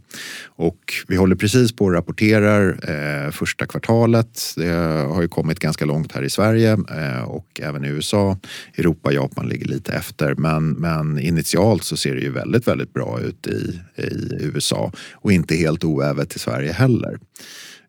Och 0.45 0.93
vi 1.07 1.15
håller 1.15 1.35
precis 1.35 1.71
på 1.71 1.85
och 1.85 1.93
rapporterar 1.93 2.89
eh, 2.89 3.31
första 3.31 3.65
kvartalet. 3.65 4.39
Det 4.55 4.69
har 5.13 5.21
ju 5.21 5.27
kommit 5.27 5.59
ganska 5.59 5.85
långt 5.85 6.11
här 6.11 6.23
i 6.23 6.29
Sverige 6.29 6.71
eh, 6.71 7.23
och 7.23 7.61
även 7.63 7.85
i 7.85 7.87
USA. 7.87 8.37
Europa 8.77 9.09
och 9.09 9.15
Japan 9.15 9.49
ligger 9.49 9.65
lite 9.65 9.93
efter, 9.93 10.35
men, 10.35 10.69
men 10.69 11.19
initialt 11.19 11.83
så 11.83 11.97
ser 11.97 12.15
det 12.15 12.21
ju 12.21 12.31
väldigt, 12.31 12.67
väldigt 12.67 12.93
bra 12.93 13.19
ut 13.21 13.47
i, 13.47 13.79
i 14.01 14.37
USA 14.39 14.91
och 15.13 15.31
inte 15.31 15.55
helt 15.55 15.83
oävet 15.83 16.35
i 16.35 16.39
Sverige 16.39 16.71
heller. 16.71 17.19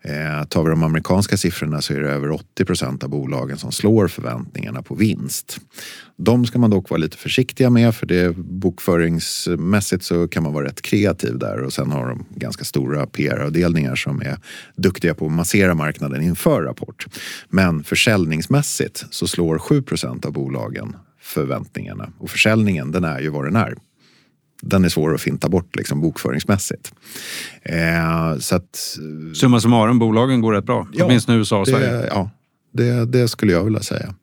Eh, 0.04 0.44
tar 0.44 0.64
vi 0.64 0.70
de 0.70 0.82
amerikanska 0.82 1.36
siffrorna 1.36 1.82
så 1.82 1.94
är 1.94 2.00
det 2.00 2.10
över 2.10 2.30
80 2.30 2.64
procent 2.64 3.04
av 3.04 3.10
bolagen 3.10 3.58
som 3.58 3.72
slår 3.72 4.08
förväntningarna 4.08 4.82
på 4.82 4.94
vinst. 4.94 5.60
De 6.16 6.46
ska 6.46 6.58
man 6.58 6.70
dock 6.70 6.90
vara 6.90 6.98
lite 6.98 7.16
försiktiga 7.16 7.70
med 7.70 7.94
för 7.94 8.06
det 8.06 8.36
bokföringsmässigt 8.36 10.04
så 10.04 10.28
kan 10.28 10.42
man 10.42 10.52
vara 10.52 10.66
rätt 10.66 10.82
kreativ 10.82 11.38
där 11.38 11.60
och 11.62 11.72
sen 11.72 11.90
har 11.90 12.08
de 12.08 12.26
ganska 12.36 12.64
stora 12.64 13.06
PR-avdelningar 13.06 13.94
som 13.94 14.20
är 14.20 14.36
duktiga 14.76 15.14
på 15.14 15.26
att 15.26 15.32
massera 15.32 15.74
marknaden 15.74 16.22
inför 16.22 16.62
rapport. 16.62 17.06
Men 17.48 17.84
försäljningsmässigt 17.84 19.04
så 19.10 19.26
slår 19.26 19.58
7 19.58 19.82
procent 19.82 20.26
av 20.26 20.32
bolagen 20.32 20.96
förväntningarna 21.20 22.12
och 22.18 22.30
försäljningen 22.30 22.92
den 22.92 23.04
är 23.04 23.20
ju 23.20 23.28
vad 23.28 23.44
den 23.44 23.56
är 23.56 23.74
den 24.62 24.84
är 24.84 24.88
svår 24.88 25.14
att 25.14 25.20
finta 25.20 25.48
bort 25.48 25.76
liksom, 25.76 26.00
bokföringsmässigt. 26.00 26.92
Eh, 27.62 28.38
så 28.38 28.56
att, 28.56 28.98
Summa 29.34 29.60
summarum, 29.60 29.98
bolagen 29.98 30.40
går 30.40 30.52
rätt 30.52 30.64
bra. 30.64 30.88
Ja, 30.92 31.04
Åtminstone 31.04 31.38
USA 31.38 31.60
och 31.60 31.68
Sverige. 31.68 32.06
Ja, 32.10 32.30
det, 32.72 33.04
det, 33.04 33.28
skulle 33.28 33.52
jag 33.52 33.64
vilja 33.64 33.80
säga. 33.80 34.14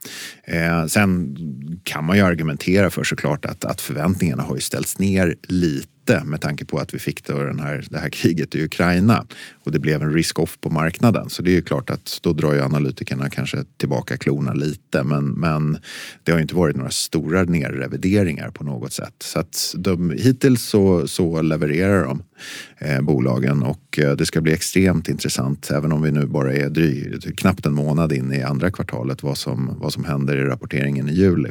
Eh, 0.44 0.86
sen 0.86 1.38
kan 1.84 2.06
man 2.06 2.18
ju 2.18 2.24
argumentera 2.24 2.90
för 2.90 3.04
såklart 3.04 3.46
att, 3.46 3.66
att 3.66 3.82
förväntningarna 3.82 4.44
har 4.44 4.56
ju 4.56 4.62
ställts 4.62 5.00
ner 5.00 5.36
lite 5.44 5.88
med 6.10 6.42
tanke 6.42 6.66
på 6.66 6.78
att 6.78 6.94
vi 6.94 7.00
fick 7.00 7.28
då 7.28 7.44
den 7.44 7.60
här, 7.60 7.86
det 7.90 8.00
här 8.00 8.10
kriget 8.10 8.56
i 8.56 8.64
Ukraina 8.64 9.26
och 9.64 9.72
det 9.72 9.80
blev 9.80 10.02
en 10.02 10.14
risk-off 10.14 10.58
på 10.62 10.70
marknaden. 10.70 11.30
Så 11.30 11.42
det 11.42 11.52
är 11.52 11.56
ju 11.56 11.62
klart 11.62 11.90
att 11.90 12.20
då 12.22 12.34
drar 12.34 12.54
ju 12.54 12.62
analytikerna 12.62 13.30
kanske 13.30 13.64
tillbaka 13.78 14.18
klorna 14.18 14.54
lite 14.54 15.04
men, 15.04 15.26
men 15.26 15.78
det 16.24 16.32
har 16.32 16.40
ju 16.40 16.42
inte 16.42 16.56
varit 16.56 16.76
några 16.76 16.92
stora 16.92 17.44
nerrevideringar 17.44 18.50
på 18.50 18.64
något 18.64 18.94
sätt. 18.94 19.16
Så 19.24 19.40
att 19.40 19.76
de, 19.78 20.12
hittills 20.12 20.64
så, 20.64 21.08
så 21.08 21.42
levererar 21.42 22.04
de 22.04 22.24
eh, 22.78 23.02
bolagen 23.02 23.64
och 23.64 24.00
eh, 24.00 24.12
det 24.12 24.26
ska 24.26 24.42
bli 24.42 24.54
extremt 24.54 25.10
intressant 25.10 25.72
även 25.72 25.92
om 25.92 26.02
vi 26.02 26.12
nu 26.12 26.26
bara 26.26 26.54
är 26.54 26.70
dryg, 26.70 27.38
knappt 27.38 27.66
en 27.66 27.74
månad 27.74 28.14
in 28.14 28.34
i 28.34 28.42
andra 28.42 28.72
kvartalet 28.72 29.24
vad 29.24 29.38
som, 29.38 29.76
vad 29.80 29.94
som 29.94 30.04
händer 30.04 30.38
i 30.38 30.44
rapporteringen 30.44 31.10
i 31.10 31.14
juli. 31.14 31.50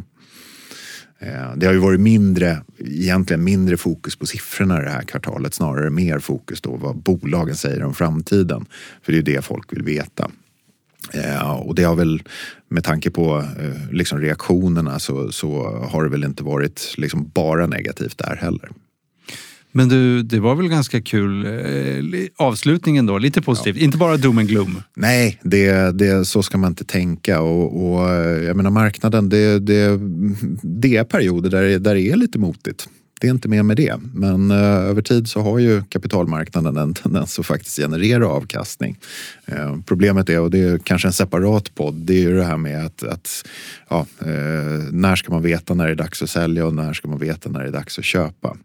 Eh, 1.21 1.57
det 1.57 1.67
har 1.67 1.73
ju 1.73 1.79
varit 1.79 2.01
mindre, 2.01 2.63
egentligen 2.79 3.45
mindre 3.45 3.77
fokus 3.77 4.17
på 4.17 4.27
siffrorna 4.27 4.81
det 4.81 4.91
här 4.91 5.03
kvartalet, 5.03 5.55
snarare 5.55 5.91
mer 5.91 6.19
fokus 6.19 6.61
på 6.61 6.77
vad 6.77 6.97
bolagen 6.97 7.57
säger 7.57 7.83
om 7.83 7.95
framtiden. 7.95 8.67
För 9.03 9.13
det 9.13 9.19
är 9.19 9.23
det 9.23 9.45
folk 9.45 9.73
vill 9.73 9.83
veta. 9.83 10.31
Eh, 11.13 11.51
och 11.51 11.75
det 11.75 11.83
har 11.83 11.95
väl, 11.95 12.23
med 12.69 12.85
tanke 12.85 13.11
på 13.11 13.39
eh, 13.39 13.93
liksom 13.93 14.21
reaktionerna 14.21 14.99
så, 14.99 15.33
så 15.33 15.63
har 15.91 16.05
det 16.05 16.11
väl 16.11 16.25
inte 16.25 16.45
varit 16.45 16.95
liksom 16.97 17.31
bara 17.35 17.67
negativt 17.67 18.19
där 18.19 18.37
heller. 18.37 18.71
Men 19.79 19.89
du, 19.89 20.23
det 20.23 20.41
var 20.41 20.55
väl 20.55 20.69
ganska 20.69 21.01
kul 21.01 21.47
eh, 21.47 22.27
avslutningen 22.37 23.07
då, 23.07 23.19
lite 23.19 23.43
positivt. 23.43 23.77
Ja. 23.77 23.83
Inte 23.83 23.99
bara 23.99 24.17
doom 24.17 24.39
and 24.39 24.49
gloom. 24.49 24.83
Nej, 24.97 25.39
det, 25.43 25.99
det, 25.99 26.25
så 26.25 26.43
ska 26.43 26.59
man 26.59 26.71
inte 26.71 26.85
tänka. 26.85 27.41
Och, 27.41 27.93
och 27.93 28.09
jag 28.45 28.57
menar 28.57 28.71
marknaden, 28.71 29.29
det, 29.29 29.59
det, 29.59 30.01
det 30.63 30.97
är 30.97 31.05
perioder 31.05 31.51
där, 31.51 31.79
där 31.79 31.95
det 31.95 32.01
är 32.01 32.17
lite 32.17 32.39
motigt. 32.39 32.89
Det 33.21 33.27
är 33.27 33.31
inte 33.31 33.49
mer 33.49 33.63
med 33.63 33.77
det. 33.77 33.97
Men 34.15 34.51
eh, 34.51 34.57
över 34.57 35.03
tid 35.03 35.29
så 35.29 35.41
har 35.41 35.59
ju 35.59 35.83
kapitalmarknaden 35.83 36.77
en 36.77 36.95
tendens 36.95 37.39
att 37.39 37.47
faktiskt 37.47 37.77
generera 37.77 38.29
avkastning. 38.29 38.99
Eh, 39.47 39.77
problemet 39.87 40.31
är, 40.31 40.41
och 40.41 40.51
det 40.51 40.59
är 40.59 40.79
kanske 40.79 41.09
en 41.09 41.13
separat 41.13 41.75
podd, 41.75 41.95
det 41.95 42.15
är 42.15 42.21
ju 42.21 42.37
det 42.37 42.45
här 42.45 42.57
med 42.57 42.87
att, 42.87 43.03
att 43.03 43.47
ja, 43.89 44.07
eh, 44.21 44.83
när 44.91 45.17
ska 45.17 45.33
man 45.33 45.43
veta 45.43 45.75
när 45.75 45.87
det 45.87 45.93
är 45.93 45.97
dags 45.97 46.23
att 46.23 46.31
sälja 46.31 46.67
och 46.67 46.75
när 46.75 46.93
ska 46.93 47.09
man 47.09 47.19
veta 47.19 47.51
när 47.51 47.61
det 47.61 47.69
är 47.69 47.73
dags 47.73 47.99
att 47.99 48.05
köpa. 48.05 48.57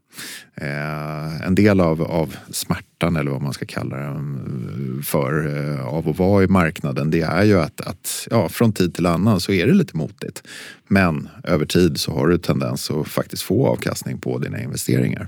Eh, 0.56 1.46
en 1.48 1.56
del 1.56 1.80
av, 1.80 2.02
av 2.02 2.36
smärtan 2.52 3.16
eller 3.16 3.32
vad 3.32 3.42
man 3.42 3.54
ska 3.54 3.66
kalla 3.66 3.98
det 3.98 5.04
för 5.04 5.58
eh, 5.58 5.88
av 5.88 6.10
att 6.10 6.18
vara 6.18 6.44
i 6.44 6.48
marknaden 6.48 7.12
det 7.12 7.22
är 7.22 7.44
ju 7.44 7.60
att, 7.60 7.82
att 7.82 8.28
ja, 8.32 8.50
från 8.50 8.74
tid 8.74 8.96
till 8.96 9.06
annan 9.06 9.40
så 9.40 9.52
är 9.52 9.68
det 9.68 9.74
lite 9.74 9.98
motigt. 9.98 10.44
Men 10.88 11.30
över 11.44 11.66
tid 11.66 12.00
så 12.00 12.14
har 12.14 12.28
du 12.28 12.38
tendens 12.38 12.92
att 12.92 13.08
faktiskt 13.08 13.44
få 13.44 13.68
avkastning 13.68 14.20
på 14.20 14.38
dina 14.38 14.62
investeringar. 14.62 15.28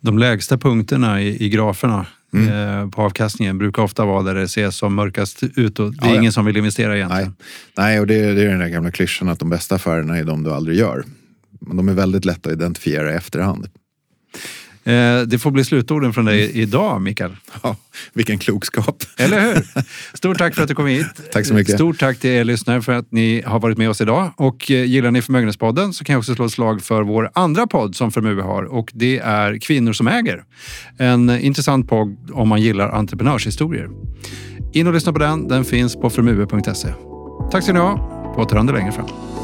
De 0.00 0.18
lägsta 0.18 0.58
punkterna 0.58 1.22
i, 1.22 1.44
i 1.44 1.48
graferna 1.48 2.06
Mm. 2.32 2.48
Eh, 2.48 2.90
på 2.90 3.02
avkastningen 3.02 3.58
brukar 3.58 3.82
ofta 3.82 4.04
vara 4.04 4.22
där 4.22 4.34
det 4.34 4.48
ser 4.48 4.70
som 4.70 4.94
mörkast 4.94 5.42
ut 5.42 5.78
och 5.78 5.94
det 5.94 6.06
är 6.06 6.10
ja, 6.10 6.16
ingen 6.16 6.32
som 6.32 6.44
vill 6.44 6.56
investera 6.56 6.96
egentligen. 6.96 7.34
Nej, 7.76 7.86
Nej 7.86 8.00
och 8.00 8.06
det, 8.06 8.34
det 8.34 8.42
är 8.42 8.48
den 8.48 8.58
där 8.58 8.68
gamla 8.68 8.90
klyschan 8.90 9.28
att 9.28 9.38
de 9.38 9.50
bästa 9.50 9.74
affärerna 9.74 10.18
är 10.18 10.24
de 10.24 10.42
du 10.42 10.52
aldrig 10.52 10.78
gör. 10.78 11.04
Men 11.60 11.76
de 11.76 11.88
är 11.88 11.92
väldigt 11.92 12.24
lätta 12.24 12.48
att 12.48 12.56
identifiera 12.56 13.12
i 13.12 13.16
efterhand. 13.16 13.68
Eh, 14.84 15.20
det 15.26 15.38
får 15.38 15.50
bli 15.50 15.64
slutorden 15.64 16.12
från 16.12 16.24
dig 16.24 16.50
idag, 16.54 17.02
Mikael. 17.02 17.36
Ja, 17.62 17.76
vilken 18.12 18.38
klokskap. 18.38 19.04
Eller 19.18 19.40
hur? 19.40 19.66
Stort 20.16 20.38
tack 20.38 20.54
för 20.54 20.62
att 20.62 20.68
du 20.68 20.74
kom 20.74 20.86
hit. 20.86 21.06
Tack 21.32 21.46
så 21.46 21.54
mycket. 21.54 21.74
Stort 21.74 21.98
tack 21.98 22.18
till 22.18 22.30
er 22.30 22.44
lyssnare 22.44 22.82
för 22.82 22.92
att 22.92 23.12
ni 23.12 23.42
har 23.46 23.60
varit 23.60 23.78
med 23.78 23.90
oss 23.90 24.00
idag. 24.00 24.32
Och 24.36 24.70
eh, 24.70 24.84
gillar 24.84 25.10
ni 25.10 25.22
Förmögenhetspodden 25.22 25.92
så 25.92 26.04
kan 26.04 26.12
jag 26.12 26.18
också 26.18 26.34
slå 26.34 26.44
ett 26.44 26.52
slag 26.52 26.82
för 26.82 27.02
vår 27.02 27.30
andra 27.34 27.66
podd 27.66 27.96
som 27.96 28.12
Förmue 28.12 28.42
har 28.42 28.62
och 28.62 28.90
det 28.94 29.18
är 29.18 29.58
Kvinnor 29.58 29.92
som 29.92 30.08
äger. 30.08 30.44
En 30.98 31.30
intressant 31.30 31.88
podd 31.88 32.30
om 32.32 32.48
man 32.48 32.62
gillar 32.62 32.88
entreprenörshistorier. 32.88 33.88
In 34.72 34.86
och 34.86 34.92
lyssna 34.92 35.12
på 35.12 35.18
den. 35.18 35.48
Den 35.48 35.64
finns 35.64 35.96
på 35.96 36.10
förmue.se. 36.10 36.88
Tack 37.50 37.62
ska 37.62 37.72
ni 37.72 37.78
ha. 37.78 37.96
På 38.34 38.42
återhörande 38.42 38.72
längre 38.72 38.92
fram. 38.92 39.39